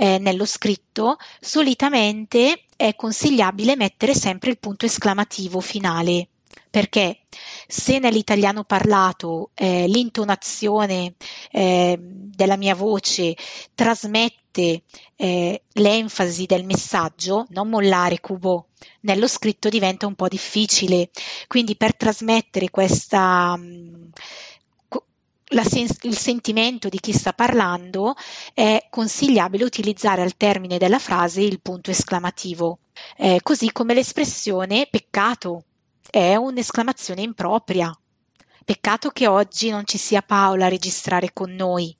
eh, 0.00 0.18
nello 0.18 0.44
scritto, 0.44 1.16
solitamente 1.40 2.66
è 2.76 2.94
consigliabile 2.94 3.74
mettere 3.74 4.14
sempre 4.14 4.50
il 4.50 4.58
punto 4.58 4.86
esclamativo 4.86 5.58
finale 5.58 6.28
perché 6.70 7.20
se 7.66 7.98
nell'italiano 7.98 8.64
parlato 8.64 9.50
eh, 9.54 9.86
l'intonazione 9.88 11.14
eh, 11.50 11.96
della 11.98 12.56
mia 12.56 12.74
voce 12.74 13.34
trasmette 13.74 14.82
eh, 15.16 15.62
l'enfasi 15.72 16.46
del 16.46 16.64
messaggio, 16.64 17.46
non 17.50 17.68
mollare 17.68 18.20
cubo, 18.20 18.68
nello 19.00 19.26
scritto 19.26 19.68
diventa 19.68 20.06
un 20.06 20.14
po' 20.14 20.28
difficile. 20.28 21.10
Quindi 21.46 21.76
per 21.76 21.96
trasmettere 21.96 22.70
questa, 22.70 23.56
mh, 23.56 24.10
sen- 25.64 25.96
il 26.02 26.16
sentimento 26.16 26.88
di 26.88 26.98
chi 26.98 27.12
sta 27.12 27.32
parlando, 27.32 28.14
è 28.54 28.86
consigliabile 28.90 29.64
utilizzare 29.64 30.22
al 30.22 30.36
termine 30.36 30.78
della 30.78 30.98
frase 30.98 31.40
il 31.42 31.60
punto 31.60 31.90
esclamativo, 31.90 32.80
eh, 33.16 33.40
così 33.42 33.72
come 33.72 33.94
l'espressione 33.94 34.88
peccato 34.90 35.64
è 36.10 36.34
un'esclamazione 36.36 37.22
impropria. 37.22 37.96
Peccato 38.64 39.10
che 39.10 39.26
oggi 39.26 39.70
non 39.70 39.84
ci 39.86 39.98
sia 39.98 40.22
Paola 40.22 40.66
a 40.66 40.68
registrare 40.68 41.32
con 41.32 41.52
noi. 41.54 41.96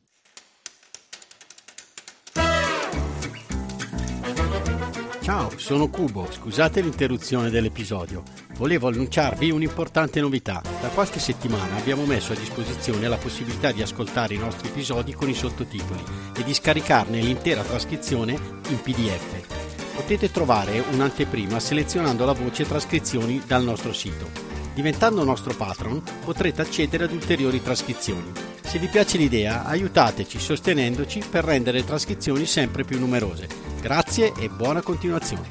Ciao, 5.29 5.51
sono 5.59 5.91
Cubo, 5.91 6.27
scusate 6.33 6.81
l'interruzione 6.81 7.51
dell'episodio. 7.51 8.23
Volevo 8.55 8.89
annunciarvi 8.89 9.51
un'importante 9.51 10.23
novità. 10.23 10.63
Da 10.81 10.89
qualche 10.89 11.19
settimana 11.19 11.77
abbiamo 11.77 12.07
messo 12.07 12.33
a 12.33 12.35
disposizione 12.35 13.07
la 13.09 13.19
possibilità 13.19 13.71
di 13.71 13.83
ascoltare 13.83 14.33
i 14.33 14.39
nostri 14.39 14.69
episodi 14.69 15.13
con 15.13 15.29
i 15.29 15.35
sottotitoli 15.35 16.03
e 16.35 16.43
di 16.45 16.55
scaricarne 16.55 17.21
l'intera 17.21 17.61
trascrizione 17.61 18.33
in 18.71 18.81
PDF. 18.81 19.97
Potete 19.97 20.31
trovare 20.31 20.83
un'anteprima 20.93 21.61
selezionando 21.61 22.25
la 22.25 22.33
voce 22.33 22.65
trascrizioni 22.65 23.43
dal 23.47 23.63
nostro 23.63 23.93
sito. 23.93 24.31
Diventando 24.73 25.25
nostro 25.25 25.53
patron 25.55 26.03
potrete 26.25 26.63
accedere 26.63 27.05
ad 27.05 27.13
ulteriori 27.13 27.63
trascrizioni. 27.63 28.58
Se 28.69 28.79
vi 28.79 28.89
piace 28.89 29.17
l'idea, 29.17 29.65
aiutateci 29.65 30.39
sostenendoci 30.39 31.23
per 31.29 31.43
rendere 31.43 31.79
le 31.79 31.87
trascrizioni 31.87 32.45
sempre 32.45 32.85
più 32.85 32.99
numerose. 32.99 33.49
Grazie 33.81 34.35
e 34.39 34.51
buona 34.51 34.83
continuazione. 34.83 35.49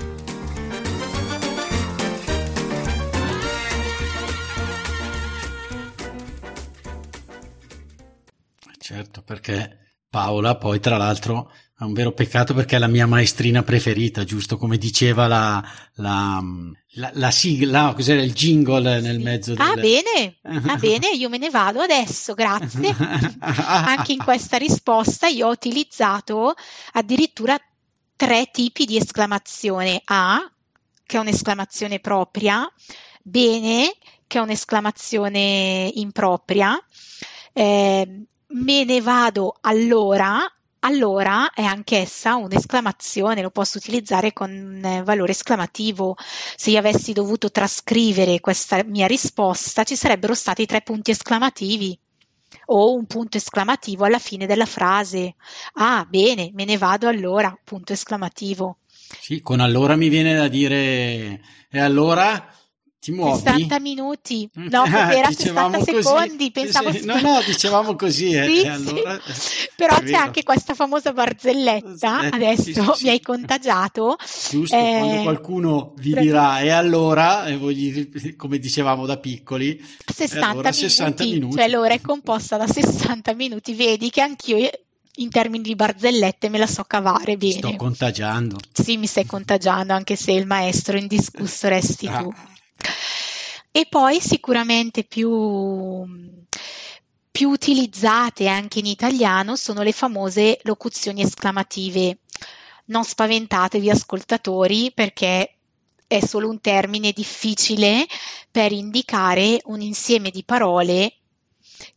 Certo, 8.78 9.24
perché 9.24 9.87
Paola 10.10 10.56
poi 10.56 10.80
tra 10.80 10.98
l'altro 10.98 11.52
è 11.80 11.84
un 11.84 11.94
vero 11.94 12.12
peccato 12.12 12.56
perché 12.56 12.78
è 12.78 12.80
la 12.80 12.88
mia 12.88 13.06
maestrina 13.06 13.62
preferita, 13.62 14.24
giusto? 14.24 14.58
Come 14.58 14.78
diceva 14.78 15.28
la, 15.28 15.64
la, 15.96 16.42
la, 16.94 17.12
la 17.14 17.30
sigla, 17.30 17.94
cos'era 17.94 18.24
il 18.24 18.34
jingle 18.34 19.00
nel 19.00 19.20
mezzo 19.20 19.54
del... 19.54 19.62
Ah 19.62 19.76
bene, 19.76 20.40
ah 20.42 20.76
bene, 20.82 21.10
io 21.10 21.30
me 21.30 21.38
ne 21.38 21.52
vado 21.52 21.80
adesso, 21.82 22.34
grazie. 22.34 22.96
Anche 23.40 24.14
in 24.14 24.24
questa 24.24 24.58
risposta 24.58 25.28
io 25.28 25.48
ho 25.48 25.52
utilizzato 25.52 26.56
addirittura 26.94 27.56
tre 28.16 28.50
tipi 28.52 28.86
di 28.86 28.98
esclamazione. 28.98 30.02
A, 30.06 30.52
che 31.06 31.18
è 31.18 31.20
un'esclamazione 31.20 32.00
propria, 32.00 32.68
bene, 33.22 33.94
che 34.26 34.40
è 34.40 34.42
un'esclamazione 34.42 35.92
impropria, 35.94 36.76
eh, 37.54 38.26
me 38.50 38.84
ne 38.84 39.02
vado 39.02 39.58
allora, 39.62 40.40
allora 40.80 41.52
è 41.52 41.64
anch'essa 41.64 42.36
un'esclamazione, 42.36 43.42
lo 43.42 43.50
posso 43.50 43.78
utilizzare 43.78 44.34
con 44.34 44.80
valore 45.04 45.32
esclamativo. 45.32 46.16
Se 46.56 46.70
io 46.70 46.80
avessi 46.80 47.14
dovuto 47.14 47.52
trascrivere 47.52 48.40
questa 48.40 48.84
mia 48.84 49.08
risposta, 49.08 49.84
ci 49.84 49.96
sarebbero 49.96 50.34
stati 50.34 50.66
tre 50.66 50.82
punti 50.82 51.12
esclamativi 51.12 51.98
o 52.68 52.94
un 52.94 53.06
punto 53.06 53.38
esclamativo 53.38 54.06
alla 54.06 54.20
fine 54.20 54.46
della 54.46 54.66
frase. 54.66 55.36
Ah, 55.74 56.06
bene, 56.10 56.52
me 56.54 56.66
ne 56.66 56.78
vado 56.78 57.08
allora, 57.08 57.58
punto 57.64 57.94
esclamativo. 57.94 58.78
Sì, 59.20 59.42
con 59.42 59.60
allora 59.60 59.96
mi 59.96 60.10
viene 60.10 60.36
da 60.36 60.48
dire 60.48 61.42
e 61.70 61.80
allora 61.80 62.50
ti 63.08 63.12
muovi? 63.14 63.42
60 63.42 63.80
minuti, 63.80 64.50
mm. 64.60 64.68
no, 64.70 64.86
era 64.86 65.32
60 65.32 65.82
secondi, 65.82 66.52
pensavo... 66.52 66.92
Sì, 66.92 67.06
no, 67.06 67.20
no, 67.22 67.42
dicevamo 67.46 67.96
così, 67.96 68.32
eh, 68.34 68.44
sì, 68.60 68.68
allora... 68.68 69.20
sì. 69.26 69.70
però 69.76 69.98
c'è 70.00 70.14
anche 70.14 70.44
questa 70.44 70.74
famosa 70.74 71.14
barzelletta, 71.14 72.24
eh, 72.24 72.30
adesso 72.34 72.96
mi 73.02 73.10
hai 73.10 73.22
contagiato. 73.22 74.18
Giusto, 74.50 74.76
eh... 74.76 74.98
quando 75.00 75.22
qualcuno 75.22 75.94
vi 75.98 76.14
dirà 76.16 76.60
e 76.60 76.70
allora, 76.70 77.46
e 77.46 77.56
voi, 77.56 78.12
come 78.36 78.60
dicevamo 78.60 79.06
da 79.06 79.18
piccoli, 79.18 79.82
60, 80.06 80.46
allora, 80.46 80.70
minuti, 80.70 80.78
60 80.78 81.24
minuti, 81.24 81.56
cioè 81.56 81.70
l'ora 81.70 81.94
è 81.94 82.02
composta 82.02 82.58
da 82.58 82.68
60 82.68 83.34
minuti, 83.36 83.74
vedi 83.74 84.10
che 84.10 84.22
anch'io 84.22 84.70
in 85.20 85.30
termini 85.30 85.64
di 85.64 85.76
barzellette 85.76 86.50
me 86.50 86.58
la 86.58 86.68
so 86.68 86.84
cavare 86.84 87.38
bene. 87.38 87.54
Sto 87.54 87.76
contagiando. 87.76 88.58
Sì, 88.74 88.98
mi 88.98 89.08
stai 89.08 89.26
contagiando, 89.26 89.94
anche 89.94 90.16
se 90.18 90.34
il 90.34 90.46
maestro 90.46 90.98
indiscusso 90.98 91.70
resti 91.70 92.08
ah. 92.08 92.22
tu. 92.22 92.34
E 93.78 93.86
poi 93.88 94.20
sicuramente 94.20 95.04
più, 95.04 96.04
più 97.30 97.50
utilizzate 97.50 98.48
anche 98.48 98.80
in 98.80 98.88
italiano 98.88 99.56
sono 99.56 99.84
le 99.84 99.92
famose 99.92 100.60
locuzioni 100.64 101.22
esclamative. 101.22 102.22
Non 102.86 103.04
spaventatevi 103.04 103.88
ascoltatori 103.92 104.92
perché 104.92 105.58
è 106.08 106.26
solo 106.26 106.50
un 106.50 106.60
termine 106.60 107.12
difficile 107.12 108.08
per 108.50 108.72
indicare 108.72 109.62
un 109.66 109.82
insieme 109.82 110.32
di 110.32 110.44
parole 110.44 111.14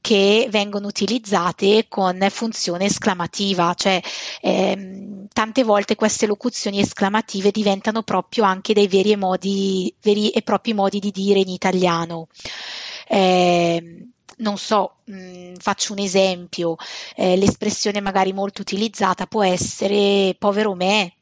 che 0.03 0.49
vengono 0.51 0.87
utilizzate 0.87 1.87
con 1.89 2.27
funzione 2.29 2.85
esclamativa, 2.85 3.73
cioè 3.73 4.03
ehm, 4.43 5.00
tante 5.33 5.65
volte 5.65 5.95
queste 5.95 6.27
locuzioni 6.27 6.81
esclamative 6.81 7.51
diventano 7.51 8.03
proprio 8.03 8.45
anche 8.45 8.75
dei 8.75 8.89
veri 8.89 9.13
e, 9.13 9.17
modi, 9.17 9.95
veri 10.03 10.31
e 10.31 10.43
propri 10.43 10.75
modi 10.75 10.99
di 10.99 11.11
dire 11.11 11.41
in 11.41 11.49
italiano. 11.49 12.29
Eh, 13.09 14.07
non 14.39 14.57
so, 14.59 14.97
mh, 15.05 15.15
mm, 15.15 15.55
faccio 15.57 15.93
un 15.93 15.99
esempio, 15.99 16.77
eh, 17.15 17.37
l'espressione 17.37 18.01
magari 18.01 18.33
molto 18.33 18.63
utilizzata 18.63 19.27
può 19.27 19.45
essere 19.45 20.35
povero 20.39 20.75
me, 20.75 21.15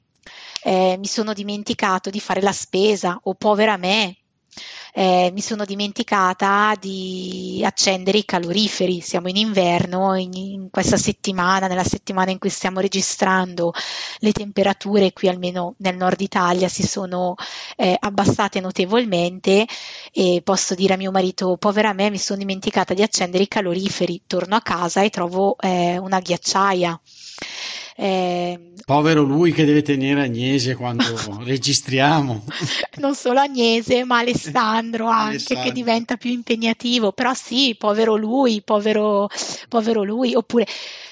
eh, 0.62 0.97
mi 0.99 1.07
sono 1.07 1.33
dimenticato 1.33 2.11
di 2.11 2.21
fare 2.21 2.40
la 2.42 2.53
spesa 2.53 3.18
o 3.25 3.35
povera 3.35 3.77
me, 3.77 4.16
eh, 4.92 5.30
mi 5.32 5.40
sono 5.40 5.64
dimenticata 5.64 6.74
di 6.80 7.62
accendere 7.64 8.18
i 8.18 8.24
caloriferi. 8.24 9.00
Siamo 9.00 9.28
in 9.28 9.37
inverno, 9.37 10.16
in, 10.16 10.32
in, 10.34 10.70
questa 10.70 10.96
settimana, 10.96 11.66
nella 11.66 11.84
settimana 11.84 12.30
in 12.30 12.38
cui 12.38 12.50
stiamo 12.50 12.80
registrando, 12.80 13.72
le 14.18 14.32
temperature 14.32 15.12
qui 15.12 15.28
almeno 15.28 15.74
nel 15.78 15.96
nord 15.96 16.20
Italia 16.20 16.68
si 16.68 16.87
sono 16.87 17.34
eh, 17.76 17.96
abbassate 17.98 18.61
notevolmente 18.61 19.66
e 20.12 20.40
posso 20.42 20.74
dire 20.74 20.94
a 20.94 20.96
mio 20.96 21.11
marito, 21.11 21.56
povera 21.56 21.92
me, 21.92 22.11
mi 22.11 22.18
sono 22.18 22.38
dimenticata 22.38 22.94
di 22.94 23.02
accendere 23.02 23.44
i 23.44 23.48
caloriferi. 23.48 24.22
Torno 24.26 24.56
a 24.56 24.62
casa 24.62 25.02
e 25.02 25.11
trovo 25.11 25.56
eh, 25.58 25.98
una 25.98 26.20
ghiacciaia. 26.20 26.98
Eh, 28.00 28.61
Povero 28.84 29.22
lui 29.24 29.50
che 29.52 29.64
deve 29.64 29.82
tenere 29.82 30.22
Agnese 30.22 30.76
quando 30.76 31.02
registriamo. 31.42 32.44
Non 32.98 33.16
solo 33.16 33.40
Agnese, 33.40 34.04
ma 34.04 34.18
Alessandro 34.18 35.08
anche 35.08 35.28
Alessandro. 35.30 35.64
che 35.64 35.72
diventa 35.72 36.16
più 36.16 36.30
impegnativo. 36.30 37.11
Però 37.11 37.34
sì, 37.34 37.74
povero 37.76 38.14
lui, 38.14 38.62
povero, 38.64 39.28
povero 39.68 40.04
lui. 40.04 40.34
Oppure 40.37 40.64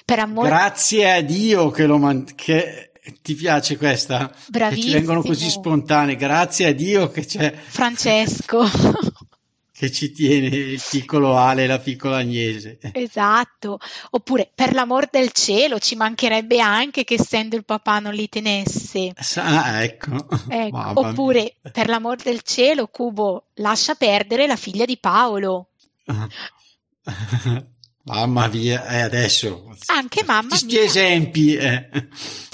per 0.04 0.20
amore. 0.20 0.48
Grazie 0.48 1.12
a 1.12 1.20
Dio 1.22 1.70
che 1.70 1.86
lo 1.86 1.98
man- 1.98 2.24
che 2.36 2.92
ti 3.20 3.34
piace 3.34 3.76
questa? 3.76 4.32
Bravissimo. 4.46 4.84
Che 4.84 4.90
ci 4.90 4.96
vengono 4.96 5.22
così 5.22 5.50
spontanee. 5.50 6.14
Grazie 6.14 6.66
a 6.68 6.72
Dio 6.72 7.10
che 7.10 7.24
c'è. 7.26 7.52
Francesco. 7.52 8.62
che 9.76 9.92
ci 9.92 10.10
tiene 10.10 10.46
il 10.46 10.82
piccolo 10.90 11.36
Ale 11.36 11.64
e 11.64 11.66
la 11.66 11.78
piccola 11.78 12.16
Agnese. 12.16 12.78
Esatto, 12.92 13.78
oppure 14.10 14.50
per 14.54 14.72
l'amor 14.72 15.08
del 15.10 15.32
cielo 15.32 15.78
ci 15.78 15.96
mancherebbe 15.96 16.60
anche 16.60 17.04
che 17.04 17.14
essendo 17.14 17.56
il 17.56 17.64
papà 17.66 17.98
non 17.98 18.14
li 18.14 18.26
tenesse. 18.26 19.12
Ah, 19.34 19.82
ecco. 19.82 20.26
ecco. 20.48 20.92
Oppure 20.94 21.56
per 21.72 21.88
l'amor 21.88 22.16
del 22.16 22.40
cielo 22.40 22.86
Cubo 22.86 23.48
lascia 23.56 23.94
perdere 23.96 24.46
la 24.46 24.56
figlia 24.56 24.86
di 24.86 24.96
Paolo. 24.96 25.68
Mamma 28.06 28.46
mia, 28.46 28.86
eh, 28.86 29.00
adesso. 29.00 29.74
Anche 29.86 30.22
mamma 30.24 30.48
Questi 30.48 30.66
mia. 30.66 30.82
esempi. 30.82 31.54
Eh. 31.56 31.88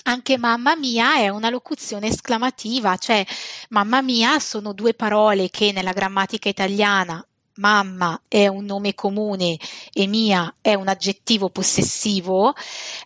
Anche 0.04 0.38
mamma 0.38 0.74
mia 0.76 1.16
è 1.16 1.28
una 1.28 1.50
locuzione 1.50 2.08
esclamativa, 2.08 2.96
cioè 2.96 3.24
mamma 3.68 4.00
mia 4.00 4.38
sono 4.40 4.72
due 4.72 4.94
parole 4.94 5.50
che 5.50 5.70
nella 5.72 5.92
grammatica 5.92 6.48
italiana 6.48 7.24
mamma 7.56 8.18
è 8.28 8.46
un 8.48 8.64
nome 8.64 8.94
comune 8.94 9.58
e 9.92 10.06
mia 10.06 10.54
è 10.62 10.72
un 10.72 10.88
aggettivo 10.88 11.50
possessivo 11.50 12.54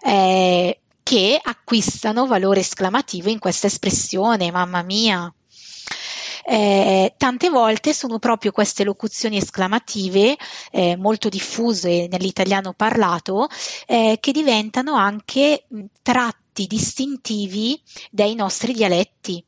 eh, 0.02 0.80
che 1.02 1.40
acquistano 1.42 2.26
valore 2.26 2.60
esclamativo 2.60 3.28
in 3.28 3.40
questa 3.40 3.66
espressione, 3.66 4.50
mamma 4.52 4.82
mia. 4.82 5.32
Eh, 6.48 7.12
tante 7.16 7.50
volte 7.50 7.92
sono 7.92 8.20
proprio 8.20 8.52
queste 8.52 8.84
locuzioni 8.84 9.36
esclamative 9.36 10.36
eh, 10.70 10.96
molto 10.96 11.28
diffuse 11.28 12.06
nell'italiano 12.08 12.72
parlato 12.72 13.48
eh, 13.84 14.18
che 14.20 14.30
diventano 14.30 14.94
anche 14.94 15.66
tratti 16.02 16.68
distintivi 16.68 17.80
dei 18.12 18.36
nostri 18.36 18.72
dialetti. 18.72 19.44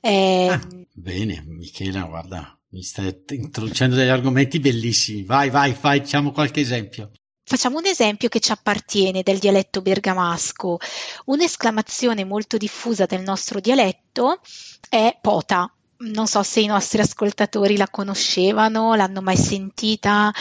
Eh, 0.00 0.48
ah, 0.50 0.66
bene, 0.90 1.44
Michela, 1.46 2.04
guarda, 2.04 2.58
mi 2.70 2.82
stai 2.82 3.14
introducendo 3.32 3.94
degli 3.94 4.08
argomenti 4.08 4.58
bellissimi. 4.58 5.22
Vai, 5.22 5.50
vai, 5.50 5.74
facciamo 5.74 6.32
qualche 6.32 6.60
esempio. 6.60 7.10
Facciamo 7.44 7.76
un 7.76 7.86
esempio 7.86 8.30
che 8.30 8.40
ci 8.40 8.52
appartiene 8.52 9.22
del 9.22 9.38
dialetto 9.38 9.82
bergamasco. 9.82 10.78
Un'esclamazione 11.26 12.24
molto 12.24 12.56
diffusa 12.56 13.04
del 13.04 13.22
nostro 13.22 13.60
dialetto 13.60 14.40
è 14.88 15.16
pota 15.20 15.70
non 15.98 16.26
so 16.26 16.42
se 16.42 16.60
i 16.60 16.66
nostri 16.66 17.00
ascoltatori 17.00 17.76
la 17.76 17.88
conoscevano, 17.88 18.94
l'hanno 18.94 19.20
mai 19.22 19.36
sentita. 19.36 20.32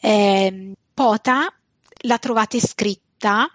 Eh, 0.00 0.72
pota 0.94 1.52
la 2.04 2.18
trovate 2.18 2.60
scritta, 2.60 3.48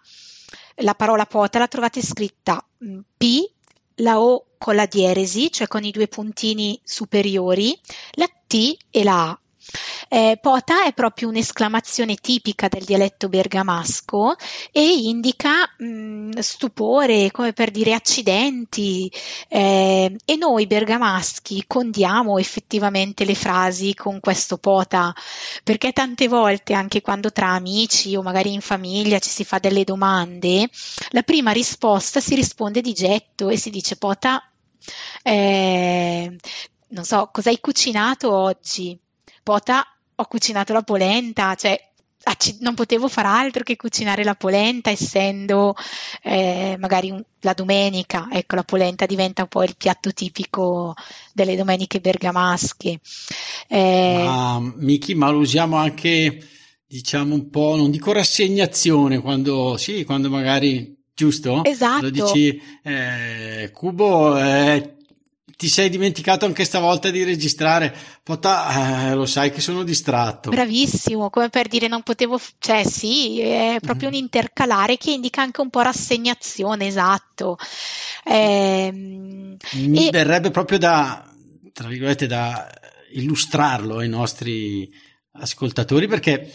la 0.76 0.96
parola 0.96 1.26
pota 1.26 1.60
la 1.60 1.68
trovate 1.68 2.02
scritta 2.02 2.64
mm, 2.84 3.00
P, 3.18 3.50
la 3.96 4.20
O 4.20 4.46
con 4.58 4.76
la 4.76 4.86
dieresi, 4.86 5.52
cioè 5.52 5.68
con 5.68 5.84
i 5.84 5.92
due 5.92 6.08
puntini 6.08 6.80
superiori, 6.84 7.78
la 8.14 8.28
T 8.48 8.78
e 8.90 9.04
la 9.04 9.30
A. 9.30 9.40
Eh, 10.10 10.38
pota 10.42 10.86
è 10.86 10.94
proprio 10.94 11.28
un'esclamazione 11.28 12.16
tipica 12.16 12.68
del 12.70 12.86
dialetto 12.86 13.28
bergamasco 13.28 14.36
e 14.72 15.00
indica 15.02 15.70
mh, 15.78 15.86
mm, 15.86 16.32
stupore, 16.40 17.32
come 17.32 17.54
per 17.54 17.72
dire 17.72 17.94
accidenti. 17.94 19.12
Eh, 19.50 20.16
e 20.24 20.36
noi 20.38 20.68
bergamaschi 20.68 21.66
condiamo 21.68 22.38
effettivamente 22.38 23.26
le 23.26 23.36
frasi 23.36 23.94
con 23.94 24.20
questo 24.20 24.58
pota, 24.58 25.14
perché 25.64 25.92
tante 25.92 26.28
volte, 26.28 26.74
anche 26.74 27.02
quando 27.02 27.32
tra 27.32 27.50
amici 27.50 28.16
o 28.16 28.22
magari 28.22 28.54
in 28.54 28.62
famiglia 28.62 29.20
ci 29.20 29.30
si 29.30 29.44
fa 29.44 29.60
delle 29.60 29.84
domande, 29.84 30.70
la 31.10 31.24
prima 31.24 31.52
risposta 31.52 32.20
si 32.20 32.36
risponde 32.36 32.82
di 32.82 32.94
getto 32.94 33.50
e 33.50 33.58
si 33.58 33.70
dice 33.70 33.98
pota. 33.98 34.42
Eh, 35.24 36.36
non 36.90 37.04
so, 37.04 37.30
cosa 37.32 37.50
hai 37.50 37.60
cucinato 37.60 38.34
oggi? 38.34 38.98
Pota, 39.48 39.88
ho 40.14 40.26
cucinato 40.26 40.74
la 40.74 40.82
polenta, 40.82 41.56
cioè 41.56 41.82
non 42.60 42.74
potevo 42.74 43.08
far 43.08 43.26
altro 43.28 43.64
che 43.64 43.78
cucinare 43.78 44.26
la 44.26 44.36
polenta, 44.36 44.90
essendo 44.90 45.74
eh, 46.22 46.76
magari 46.78 47.12
un, 47.12 47.24
la 47.40 47.54
domenica, 47.54 48.28
ecco, 48.30 48.56
la 48.56 48.66
polenta 48.66 49.06
diventa 49.06 49.48
poi 49.48 49.68
il 49.68 49.78
piatto 49.78 50.12
tipico 50.12 50.94
delle 51.32 51.56
domeniche 51.56 52.02
bergamasche. 52.02 53.00
Eh, 53.70 54.22
ma, 54.26 54.60
Miki, 54.60 55.16
ma 55.16 55.30
lo 55.30 55.38
usiamo 55.38 55.78
anche, 55.78 56.46
diciamo, 56.86 57.34
un 57.34 57.50
po', 57.50 57.78
non 57.78 57.90
dico 57.90 58.12
rassegnazione, 58.12 59.20
quando, 59.20 59.78
sì, 59.78 60.04
quando 60.04 60.30
magari 60.30 60.94
giusto? 61.16 61.64
Esatto. 61.64 62.02
Lo 62.02 62.10
dici, 62.10 62.62
eh, 62.84 63.72
Cubo, 63.72 64.38
eh, 64.38 64.97
ti 65.58 65.70
sei 65.70 65.90
dimenticato 65.90 66.46
anche 66.46 66.64
stavolta 66.64 67.10
di 67.10 67.24
registrare. 67.24 67.94
Pota, 68.22 69.10
eh, 69.10 69.16
lo 69.16 69.26
sai 69.26 69.52
che 69.52 69.60
sono 69.60 69.84
distratto. 69.84 70.52
Bravissimo, 70.52 71.32
come 71.32 71.50
per 71.50 71.68
dire 71.68 71.88
non 71.88 72.04
potevo, 72.04 72.40
cioè 72.60 72.84
sì, 72.84 73.42
è 73.42 73.78
proprio 73.82 74.10
mm. 74.10 74.12
un 74.12 74.18
intercalare 74.20 74.98
che 74.98 75.12
indica 75.12 75.42
anche 75.42 75.62
un 75.62 75.72
po' 75.72 75.82
rassegnazione, 75.82 76.86
esatto. 76.86 77.58
Eh, 78.24 78.92
Mi 78.94 80.08
e... 80.08 80.12
verrebbe 80.12 80.52
proprio 80.52 80.78
da, 80.78 81.28
tra 81.74 81.88
virgolette, 81.88 82.28
da 82.28 82.70
illustrarlo 83.14 83.98
ai 83.98 84.10
nostri 84.10 84.88
ascoltatori 85.32 86.08
perché 86.08 86.54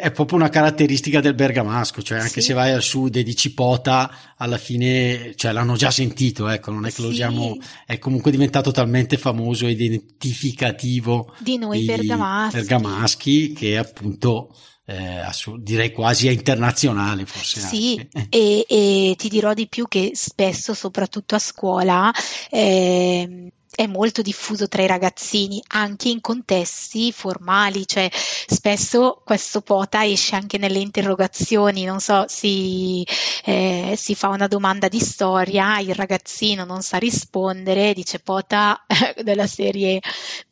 è 0.00 0.10
proprio 0.10 0.38
una 0.38 0.48
caratteristica 0.48 1.20
del 1.20 1.34
bergamasco, 1.34 2.00
cioè 2.02 2.18
anche 2.18 2.40
sì. 2.40 2.48
se 2.48 2.52
vai 2.54 2.72
al 2.72 2.82
sud 2.82 3.16
e 3.16 3.22
dici 3.22 3.52
pota, 3.52 4.34
alla 4.36 4.56
fine 4.56 5.34
cioè, 5.36 5.52
l'hanno 5.52 5.76
già 5.76 5.90
sentito, 5.90 6.48
ecco, 6.48 6.70
non 6.70 6.86
è 6.86 6.88
che 6.88 6.94
sì. 6.94 7.02
lo 7.02 7.08
usiamo, 7.08 7.56
è 7.84 7.98
comunque 7.98 8.30
diventato 8.30 8.70
talmente 8.70 9.18
famoso 9.18 9.66
e 9.66 9.72
identificativo 9.72 11.34
di 11.38 11.58
noi 11.58 11.84
bergamaschi. 11.84 12.56
bergamaschi 12.56 13.52
che 13.52 13.76
appunto 13.76 14.54
eh, 14.86 15.22
direi 15.58 15.92
quasi 15.92 16.28
a 16.28 16.32
internazionale 16.32 17.26
forse. 17.26 17.60
Sì, 17.60 18.08
e, 18.30 18.64
e, 18.66 19.14
ti 19.18 19.28
dirò 19.28 19.52
di 19.52 19.68
più 19.68 19.86
che 19.86 20.12
spesso, 20.14 20.72
soprattutto 20.72 21.34
a 21.34 21.38
scuola, 21.38 22.10
eh, 22.48 23.52
è 23.74 23.86
molto 23.86 24.20
diffuso 24.20 24.68
tra 24.68 24.82
i 24.82 24.86
ragazzini 24.86 25.62
anche 25.68 26.08
in 26.08 26.20
contesti 26.20 27.12
formali, 27.12 27.86
cioè 27.86 28.10
spesso 28.12 29.22
questo 29.24 29.60
pota 29.60 30.04
esce 30.04 30.34
anche 30.34 30.58
nelle 30.58 30.80
interrogazioni, 30.80 31.84
non 31.84 32.00
so, 32.00 32.24
si, 32.28 33.06
eh, 33.44 33.94
si 33.96 34.14
fa 34.14 34.28
una 34.28 34.48
domanda 34.48 34.88
di 34.88 34.98
storia, 34.98 35.78
il 35.78 35.94
ragazzino 35.94 36.64
non 36.64 36.82
sa 36.82 36.98
rispondere, 36.98 37.94
dice 37.94 38.18
pota 38.18 38.84
della 39.22 39.46
serie 39.46 40.00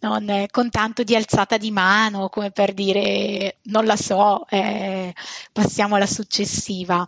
non, 0.01 0.47
con 0.51 0.71
tanto 0.71 1.03
di 1.03 1.17
alzata 1.17 1.57
di 1.57 1.71
mano, 1.71 2.29
come 2.29 2.51
per 2.51 2.73
dire 2.73 3.57
non 3.65 3.85
la 3.85 3.97
so, 3.97 4.47
eh, 4.49 5.13
passiamo 5.53 5.97
alla 5.97 6.07
successiva. 6.07 7.07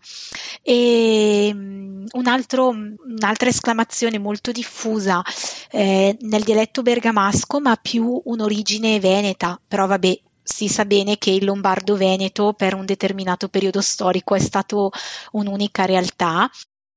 E, 0.62 1.50
um, 1.52 2.04
un 2.12 2.26
altro, 2.26 2.68
un'altra 2.68 3.48
esclamazione 3.48 4.18
molto 4.18 4.50
diffusa 4.52 5.22
eh, 5.70 5.99
nel 6.20 6.42
dialetto 6.42 6.82
bergamasco, 6.82 7.60
ma 7.60 7.76
più 7.76 8.20
un'origine 8.24 9.00
veneta, 9.00 9.60
però 9.66 9.86
vabbè, 9.86 10.18
si 10.42 10.68
sa 10.68 10.84
bene 10.84 11.18
che 11.18 11.30
il 11.30 11.44
lombardo 11.44 11.96
veneto 11.96 12.52
per 12.52 12.74
un 12.74 12.84
determinato 12.84 13.48
periodo 13.48 13.80
storico 13.80 14.34
è 14.34 14.40
stato 14.40 14.90
un'unica 15.32 15.84
realtà, 15.84 16.50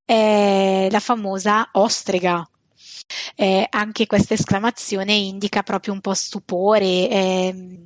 è 0.03 0.87
la 0.89 0.99
famosa 0.99 1.69
ostrega. 1.73 2.47
Eh, 3.35 3.67
anche 3.69 4.07
questa 4.07 4.33
esclamazione 4.33 5.13
indica 5.13 5.61
proprio 5.61 5.93
un 5.93 6.01
po' 6.01 6.13
stupore 6.13 7.09
eh, 7.09 7.85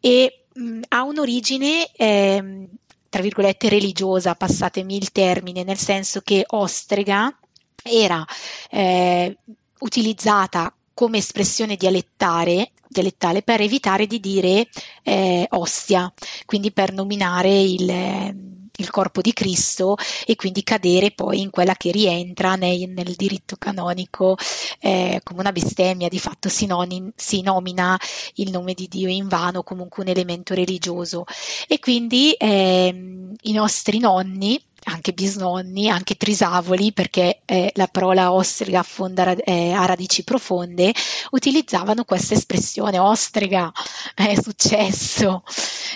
e 0.00 0.46
mh, 0.54 0.80
ha 0.88 1.02
un'origine 1.02 1.92
eh, 1.92 2.68
tra 3.08 3.22
virgolette 3.22 3.68
religiosa, 3.68 4.34
passatemi 4.34 4.96
il 4.96 5.12
termine, 5.12 5.64
nel 5.64 5.78
senso 5.78 6.20
che 6.20 6.44
ostrega 6.46 7.36
era 7.82 8.24
eh, 8.70 9.36
utilizzata 9.80 10.72
come 10.98 11.18
espressione 11.18 11.76
dialettare, 11.76 12.72
dialettale 12.88 13.42
per 13.42 13.60
evitare 13.60 14.08
di 14.08 14.18
dire 14.18 14.66
eh, 15.04 15.46
ostia, 15.50 16.12
quindi 16.44 16.72
per 16.72 16.92
nominare 16.92 17.56
il, 17.60 18.58
il, 18.74 18.90
corpo 18.90 19.20
di 19.20 19.32
Cristo 19.32 19.96
e 20.26 20.34
quindi 20.34 20.64
cadere 20.64 21.12
poi 21.12 21.40
in 21.40 21.50
quella 21.50 21.74
che 21.74 21.92
rientra 21.92 22.56
nei, 22.56 22.86
nel 22.86 23.14
diritto 23.14 23.54
canonico 23.56 24.36
eh, 24.80 25.20
come 25.22 25.38
una 25.38 25.52
bestemmia, 25.52 26.08
di 26.08 26.18
fatto 26.18 26.48
si, 26.48 26.66
nomin, 26.66 27.12
si, 27.14 27.42
nomina 27.42 27.96
il 28.34 28.50
nome 28.50 28.74
di 28.74 28.88
Dio 28.88 29.08
in 29.08 29.28
vano, 29.28 29.62
comunque 29.62 30.02
un 30.02 30.08
elemento 30.08 30.52
religioso. 30.52 31.26
E 31.68 31.78
quindi 31.78 32.32
eh, 32.32 33.32
i 33.40 33.52
nostri 33.52 34.00
nonni 34.00 34.60
anche 34.88 35.12
bisnonni, 35.12 35.88
anche 35.88 36.16
trisavoli, 36.16 36.92
perché 36.92 37.42
eh, 37.44 37.70
la 37.74 37.86
parola 37.86 38.32
ostrega 38.32 38.80
affonda, 38.80 39.34
eh, 39.36 39.72
ha 39.72 39.84
radici 39.84 40.24
profonde, 40.24 40.92
utilizzavano 41.30 42.04
questa 42.04 42.34
espressione 42.34 42.98
ostrega, 42.98 43.70
è 44.14 44.34
successo, 44.40 45.44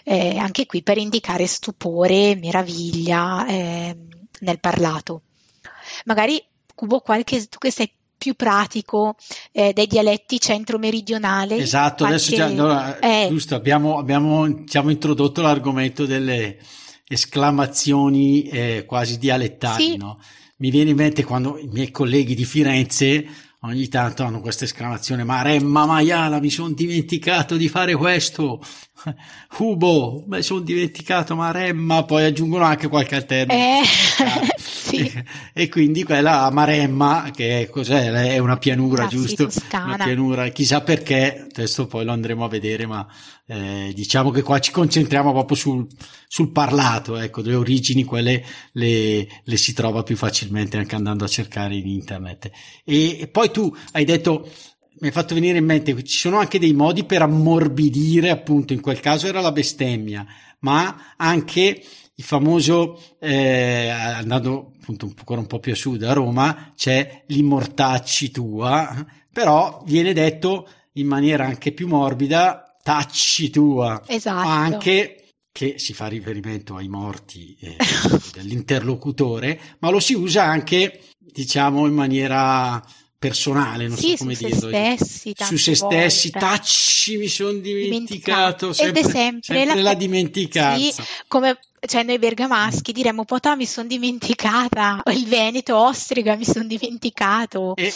eh, 0.05 0.37
anche 0.37 0.67
qui 0.67 0.83
per 0.83 0.99
indicare 0.99 1.47
stupore, 1.47 2.37
meraviglia 2.37 3.47
ehm, 3.47 4.09
nel 4.41 4.61
parlato. 4.61 5.23
Magari 6.05 6.43
Cubo, 6.75 7.01
qualche, 7.01 7.47
tu 7.49 7.59
che 7.59 7.71
sei 7.71 7.91
più 8.23 8.35
pratico 8.35 9.17
eh, 9.51 9.73
dei 9.73 9.87
dialetti 9.87 10.39
centro-meridionali. 10.39 11.59
Esatto, 11.61 12.05
qualche, 12.05 12.35
adesso 12.35 12.37
già, 12.37 12.49
no, 12.49 12.99
eh, 13.01 13.27
giusto, 13.29 13.57
abbiamo, 13.57 13.99
abbiamo 13.99 14.47
diciamo, 14.47 14.91
introdotto 14.91 15.43
l'argomento 15.43 16.07
delle, 16.07 16.57
esclamazioni 17.13 18.45
eh, 18.45 18.85
quasi 18.87 19.19
dialettali, 19.19 19.85
sì. 19.85 19.97
no? 19.97 20.21
Mi 20.57 20.71
viene 20.71 20.91
in 20.91 20.97
mente 20.97 21.25
quando 21.25 21.59
i 21.59 21.69
miei 21.71 21.91
colleghi 21.91 22.35
di 22.35 22.45
Firenze 22.45 23.27
ogni 23.65 23.89
tanto 23.89 24.25
hanno 24.25 24.41
questa 24.41 24.65
esclamazione, 24.65 25.25
ma 25.25 25.43
Remma 25.43 25.87
Maiala, 25.87 26.41
mi 26.41 26.51
sono 26.51 26.73
dimenticato 26.73 27.57
di 27.57 27.69
fare 27.69 27.95
questo. 27.95 28.61
Ubo, 29.59 30.25
mi 30.27 30.43
sono 30.43 30.61
dimenticato, 30.61 31.35
ma 31.35 31.51
Remma, 31.51 32.05
poi 32.05 32.25
aggiungono 32.25 32.65
anche 32.65 32.89
qualche 32.89 33.17
alterno. 33.17 33.53
Eh, 33.53 33.81
sì. 34.57 35.13
e, 35.53 35.69
quindi 35.69 36.05
quella 36.05 36.51
Maremma, 36.51 37.31
che 37.35 37.63
è, 37.63 37.69
cos'è? 37.69 38.11
È 38.11 38.39
una 38.39 38.57
pianura, 38.59 39.03
Grassi, 39.03 39.17
giusto? 39.17 39.45
Toscana. 39.45 39.95
Una 39.95 40.05
pianura, 40.05 40.49
chissà 40.49 40.81
perché, 40.83 41.47
adesso 41.51 41.87
poi 41.87 42.05
lo 42.05 42.13
andremo 42.13 42.45
a 42.45 42.49
vedere, 42.49 42.87
ma 42.87 43.07
eh, 43.47 43.93
diciamo 43.95 44.31
che 44.31 44.43
qua 44.43 44.59
ci 44.61 44.71
concentriamo 44.71 45.33
proprio 45.33 45.57
sul, 45.57 45.87
sul 46.27 46.53
parlato, 46.53 47.17
ecco, 47.17 47.43
le 47.43 47.55
origini, 47.55 48.05
quelle 48.05 48.45
le, 48.73 49.27
le, 49.43 49.57
si 49.57 49.73
trova 49.73 50.03
più 50.03 50.17
facilmente 50.17 50.77
anche 50.77 50.95
andando 50.95 51.25
a 51.25 51.29
cercare 51.29 51.75
in 51.75 51.87
internet. 51.87 52.51
E, 52.85 53.21
e 53.21 53.29
poi 53.29 53.51
tu 53.51 53.75
hai 53.93 54.05
detto 54.05 54.49
mi 55.03 55.09
hai 55.09 55.15
fatto 55.15 55.35
venire 55.35 55.59
in 55.59 55.65
mente, 55.65 56.01
ci 56.05 56.17
sono 56.17 56.39
anche 56.39 56.61
dei 56.61 56.75
modi 56.75 57.03
per 57.03 57.23
ammorbidire, 57.23 58.31
appunto, 58.31 58.73
in 58.73 58.81
quel 58.81 59.01
caso 59.01 59.27
era 59.27 59.41
la 59.41 59.51
bestemmia, 59.51 60.25
ma 60.61 61.15
anche 61.17 61.83
il 62.15 62.25
famoso, 62.25 63.03
eh, 63.19 63.89
andando 63.89 64.75
appunto 64.81 65.13
ancora 65.19 65.41
un 65.41 65.49
po' 65.49 65.59
più 65.59 65.73
a 65.73 65.75
sud, 65.75 66.05
a 66.05 66.13
Roma, 66.13 66.73
c'è 66.77 67.25
l'immortacci 67.27 68.31
tua, 68.31 69.05
però 69.33 69.83
viene 69.87 70.13
detto 70.13 70.69
in 70.93 71.09
maniera 71.09 71.47
anche 71.47 71.73
più 71.73 71.89
morbida, 71.89 72.77
tacci 72.81 73.51
tua. 73.51 74.05
Esatto. 74.07 74.47
Anche 74.47 75.17
che 75.51 75.81
si 75.81 75.95
fa 75.95 76.07
riferimento 76.07 76.77
ai 76.77 76.87
morti 76.87 77.57
eh, 77.59 77.77
dell'interlocutore, 78.35 79.61
ma 79.81 79.91
lo 79.91 79.99
si 79.99 80.15
usa 80.15 80.45
anche, 80.45 81.01
diciamo, 81.19 81.89
in 81.89 81.93
maniera 81.93 82.81
personale, 83.23 83.87
non 83.87 83.97
sì, 83.97 84.11
so 84.11 84.17
come 84.17 84.35
su 84.35 84.47
dirlo. 84.47 84.69
Se 84.69 84.97
stessi, 84.97 85.35
su 85.39 85.57
se 85.57 85.75
stessi, 85.77 86.31
tacci, 86.31 87.17
mi 87.19 87.29
sono 87.29 87.53
dimenticato. 87.53 88.73
Sempre, 88.73 89.01
Ed 89.01 89.07
è 89.07 89.09
sempre, 89.09 89.41
sempre 89.43 89.75
la, 89.77 89.91
la 89.91 89.95
dimenticanza. 89.95 91.03
Sì, 91.03 91.09
come 91.29 91.57
cioè 91.87 92.03
noi 92.03 92.19
bergamaschi 92.19 92.93
diremmo 92.93 93.25
Potà 93.25 93.55
mi 93.55 93.67
sono 93.67 93.87
dimenticata, 93.87 95.03
il 95.13 95.27
Veneto, 95.27 95.77
Ostriga 95.77 96.35
mi 96.35 96.45
sono 96.45 96.65
dimenticato. 96.65 97.77
E 97.77 97.93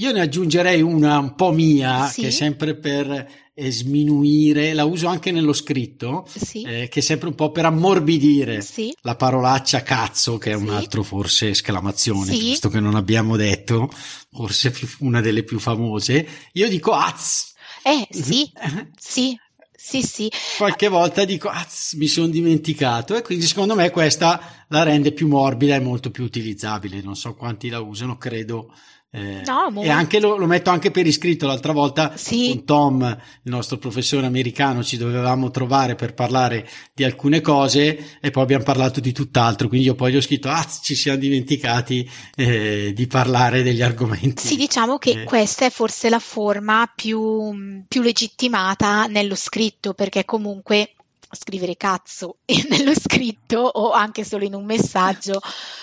Io 0.00 0.12
ne 0.12 0.20
aggiungerei 0.20 0.80
una 0.80 1.18
un 1.18 1.34
po' 1.34 1.52
mia, 1.52 2.06
Sì. 2.08 2.22
che 2.22 2.26
è 2.28 2.30
sempre 2.30 2.74
per 2.74 3.48
eh, 3.54 3.70
sminuire, 3.70 4.72
la 4.72 4.84
uso 4.84 5.08
anche 5.08 5.30
nello 5.30 5.52
scritto, 5.52 6.26
Sì. 6.26 6.62
eh, 6.62 6.88
che 6.88 7.00
è 7.00 7.02
sempre 7.02 7.28
un 7.28 7.34
po' 7.34 7.50
per 7.52 7.66
ammorbidire 7.66 8.62
Sì. 8.62 8.94
la 9.02 9.14
parolaccia 9.16 9.82
cazzo, 9.82 10.38
che 10.38 10.52
è 10.52 10.56
Sì. 10.56 10.62
un 10.62 10.70
altro 10.70 11.02
forse 11.02 11.50
esclamazione, 11.50 12.34
giusto 12.34 12.70
che 12.70 12.80
non 12.80 12.94
abbiamo 12.94 13.36
detto, 13.36 13.90
forse 14.32 14.72
una 15.00 15.20
delle 15.20 15.42
più 15.42 15.58
famose. 15.58 16.26
Io 16.52 16.68
dico 16.70 16.92
az. 16.92 17.52
Eh, 17.82 18.06
sì, 18.10 18.50
sì, 18.98 19.38
sì, 19.76 20.02
sì. 20.02 20.30
Qualche 20.56 20.88
volta 20.88 21.24
dico 21.26 21.48
az, 21.50 21.92
mi 21.98 22.06
sono 22.06 22.28
dimenticato 22.28 23.16
e 23.16 23.22
quindi 23.22 23.44
secondo 23.44 23.74
me 23.74 23.90
questa 23.90 24.64
la 24.68 24.82
rende 24.82 25.12
più 25.12 25.28
morbida 25.28 25.74
e 25.74 25.80
molto 25.80 26.10
più 26.10 26.24
utilizzabile. 26.24 27.02
Non 27.02 27.16
so 27.16 27.34
quanti 27.34 27.68
la 27.68 27.80
usano, 27.80 28.16
credo. 28.16 28.72
Eh, 29.12 29.42
No, 29.44 29.82
e 29.82 29.88
anche 29.90 30.20
lo, 30.20 30.36
lo 30.36 30.46
metto 30.46 30.70
anche 30.70 30.90
per 30.90 31.06
iscritto. 31.06 31.46
L'altra 31.46 31.72
volta 31.72 32.12
Sì. 32.16 32.50
con 32.50 32.64
Tom, 32.64 33.02
il 33.42 33.50
nostro 33.50 33.76
professore 33.78 34.26
americano, 34.26 34.84
ci 34.84 34.96
dovevamo 34.96 35.50
trovare 35.50 35.96
per 35.96 36.14
parlare 36.14 36.68
di 36.94 37.02
alcune 37.04 37.40
cose 37.40 38.18
e 38.20 38.30
poi 38.30 38.42
abbiamo 38.42 38.62
parlato 38.64 39.00
di 39.00 39.12
tutt'altro. 39.12 39.68
Quindi 39.68 39.86
io 39.86 39.94
poi 39.94 40.12
gli 40.12 40.16
ho 40.16 40.20
scritto: 40.20 40.48
Ah, 40.48 40.64
ci 40.64 40.94
siamo 40.94 41.18
dimenticati 41.18 42.08
eh, 42.36 42.92
di 42.94 43.06
parlare 43.06 43.62
degli 43.62 43.82
argomenti. 43.82 44.46
Sì, 44.46 44.56
diciamo 44.56 44.98
che 44.98 45.22
Eh, 45.22 45.24
questa 45.24 45.66
è 45.66 45.70
forse 45.70 46.08
la 46.08 46.20
forma 46.20 46.90
più, 46.94 47.82
più 47.88 48.02
legittimata 48.02 49.06
nello 49.06 49.34
scritto, 49.34 49.92
perché 49.92 50.24
comunque 50.24 50.92
scrivere 51.32 51.76
cazzo 51.76 52.38
nello 52.68 52.94
scritto 52.94 53.58
o 53.60 53.92
anche 53.92 54.24
solo 54.24 54.44
in 54.44 54.54
un 54.54 54.64
messaggio 54.64 55.40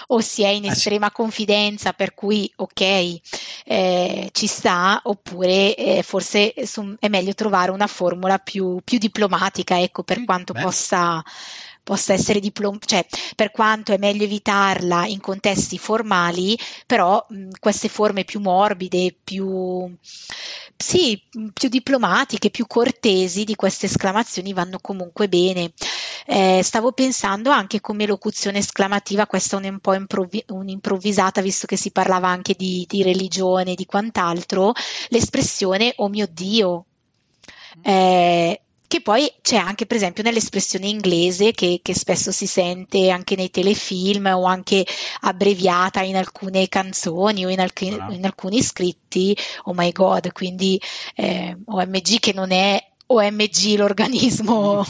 o 0.08 0.20
si 0.20 0.44
è 0.44 0.50
in 0.50 0.66
Ah, 0.66 0.72
estrema 0.72 1.12
confidenza, 1.12 1.94
per 1.94 2.14
cui 2.14 2.52
ok, 2.56 3.20
eh, 3.66 4.30
ci 4.32 4.48
sta, 4.48 5.02
oppure 5.04 5.76
eh, 5.76 6.04
forse 6.04 6.54
su- 6.66 6.96
è 7.00 7.08
meglio 7.10 7.34
trovare 7.34 7.72
una 7.72 7.88
formula 7.88 8.38
più, 8.38 8.80
più 8.84 8.98
diplomatica, 8.98 9.80
ecco, 9.82 10.04
per 10.04 10.24
quanto 10.24 10.54
beh. 10.54 10.62
possa 10.62 11.24
possa 11.88 12.12
essere 12.12 12.42
diplom- 12.42 12.84
cioè 12.86 13.06
per 13.34 13.52
quanto 13.52 13.94
è 13.94 13.98
meglio 13.98 14.26
evitarla 14.26 15.06
in 15.06 15.22
contesti 15.22 15.78
formali, 15.78 16.60
però 16.86 17.26
mh, 17.30 17.52
queste 17.62 17.88
forme 17.88 18.26
più 18.26 18.42
morbide, 18.42 19.16
più 19.24 19.90
sì, 20.76 21.22
più 21.54 21.70
diplomatiche, 21.70 22.50
più 22.50 22.68
cortesi 22.68 23.46
di 23.46 23.56
queste 23.56 23.86
esclamazioni 23.86 24.52
vanno 24.52 24.80
comunque 24.82 25.30
bene. 25.30 25.72
Eh, 26.26 26.60
stavo 26.62 26.92
pensando 26.92 27.52
anche 27.52 27.80
come 27.80 28.06
locuzione 28.06 28.58
esclamativa, 28.58 29.26
questa 29.26 29.58
è 29.58 29.68
un, 29.70 29.80
po' 29.80 29.94
improvvi- 29.94 30.44
un'improvvisata, 30.50 31.42
visto 31.42 31.68
che 31.68 31.78
si 31.78 31.92
parlava 31.92 32.28
anche 32.28 32.54
di, 32.58 32.86
di 32.88 33.02
religione 33.02 33.76
di 33.76 33.86
quant'altro, 33.86 34.74
l'espressione 35.08 35.94
oh 35.98 36.10
mio 36.10 36.28
Dio. 36.30 36.86
Eh, 37.82 38.62
che 38.88 39.02
poi 39.02 39.32
c'è 39.42 39.58
anche 39.58 39.86
per 39.86 39.98
esempio 39.98 40.24
nell'espressione 40.24 40.88
inglese 40.88 41.52
che, 41.52 41.82
che 41.84 41.94
spesso 41.94 42.32
si 42.32 42.48
sente 42.48 43.10
anche 43.10 43.36
nei 43.36 43.50
telefilm 43.50 44.28
o 44.28 44.46
anche 44.46 44.86
abbreviata 45.22 46.02
in 46.02 46.16
alcune 46.16 46.70
canzoni 46.70 47.46
o 47.46 47.50
in, 47.50 47.60
alc- 47.60 47.82
in 47.82 48.22
alcuni 48.24 48.62
scritti, 48.62 49.38
oh 49.64 49.74
my 49.74 49.92
god, 49.92 50.32
quindi 50.32 50.82
eh, 51.16 51.58
OMG 51.66 52.20
che 52.20 52.34
non 52.34 52.52
è 52.52 52.82
OMG 53.08 53.78
l'organismo 53.78 54.86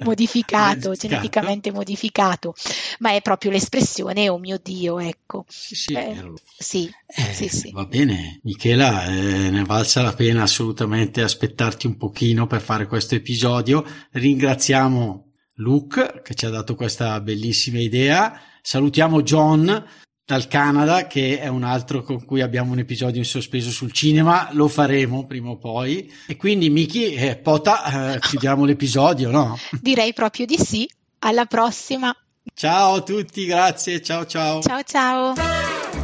modificato, 0.00 0.94
geneticamente 0.94 1.70
modificato, 1.70 2.54
ma 3.00 3.12
è 3.12 3.20
proprio 3.20 3.50
l'espressione 3.50 4.28
oh 4.28 4.38
mio 4.38 4.58
Dio, 4.62 4.98
ecco. 4.98 5.44
Sì, 5.48 5.74
sì, 5.74 5.92
Eh, 5.94 6.32
Sì, 6.56 6.90
Eh, 7.06 7.32
sì, 7.32 7.48
sì. 7.48 7.70
Va 7.72 7.84
bene, 7.84 8.40
Michela, 8.44 9.06
eh, 9.06 9.50
ne 9.50 9.64
valsa 9.64 10.02
la 10.02 10.14
pena 10.14 10.42
assolutamente 10.42 11.22
aspettarti 11.22 11.86
un 11.86 11.96
pochino 11.96 12.46
per 12.46 12.60
fare 12.60 12.86
questo 12.86 13.14
episodio. 13.14 13.84
Ringraziamo 14.12 15.32
Luke 15.56 16.22
che 16.24 16.34
ci 16.34 16.46
ha 16.46 16.50
dato 16.50 16.74
questa 16.74 17.20
bellissima 17.20 17.80
idea. 17.80 18.40
Salutiamo 18.62 19.22
John 19.22 19.84
dal 20.26 20.48
Canada 20.48 21.06
che 21.06 21.38
è 21.38 21.48
un 21.48 21.64
altro 21.64 22.02
con 22.02 22.24
cui 22.24 22.40
abbiamo 22.40 22.72
un 22.72 22.78
episodio 22.78 23.18
in 23.18 23.26
sospeso 23.26 23.70
sul 23.70 23.92
cinema, 23.92 24.48
lo 24.52 24.68
faremo 24.68 25.26
prima 25.26 25.50
o 25.50 25.56
poi. 25.56 26.10
E 26.26 26.36
quindi 26.36 26.70
Miki, 26.70 27.14
eh, 27.14 27.36
Pota, 27.36 28.14
eh, 28.14 28.18
chiudiamo 28.20 28.64
l'episodio, 28.66 29.30
no? 29.30 29.58
Direi 29.80 30.12
proprio 30.12 30.46
di 30.46 30.56
sì. 30.56 30.88
Alla 31.20 31.46
prossima. 31.46 32.14
Ciao 32.54 32.96
a 32.96 33.00
tutti, 33.02 33.46
grazie, 33.46 34.02
ciao 34.02 34.26
ciao. 34.26 34.60
Ciao 34.60 34.82
ciao. 34.82 36.03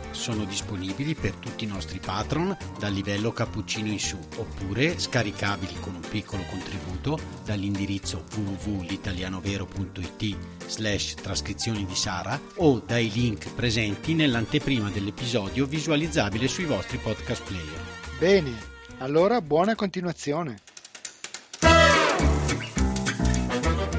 Sono 0.21 0.45
disponibili 0.45 1.15
per 1.15 1.33
tutti 1.33 1.63
i 1.63 1.67
nostri 1.67 1.97
patron 1.97 2.55
dal 2.77 2.93
livello 2.93 3.31
cappuccino 3.31 3.87
in 3.87 3.99
su, 3.99 4.19
oppure 4.37 4.99
scaricabili 4.99 5.73
con 5.79 5.95
un 5.95 6.03
piccolo 6.07 6.43
contributo 6.47 7.17
dall'indirizzo 7.43 8.25
www.litalianovero.it 8.31 10.37
slash 10.67 11.15
trascrizioni 11.15 11.87
di 11.87 11.95
Sara 11.95 12.39
o 12.57 12.83
dai 12.85 13.09
link 13.11 13.51
presenti 13.55 14.13
nell'anteprima 14.13 14.91
dell'episodio 14.91 15.65
visualizzabile 15.65 16.47
sui 16.47 16.65
vostri 16.65 16.99
podcast 16.99 17.41
player. 17.41 17.81
Bene, 18.19 18.55
allora 18.99 19.41
buona 19.41 19.73
continuazione. 19.73 20.59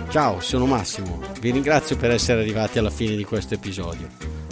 Ciao, 0.08 0.38
sono 0.38 0.66
Massimo. 0.66 1.20
Vi 1.40 1.50
ringrazio 1.50 1.96
per 1.96 2.12
essere 2.12 2.42
arrivati 2.42 2.78
alla 2.78 2.90
fine 2.90 3.16
di 3.16 3.24
questo 3.24 3.54
episodio. 3.54 4.31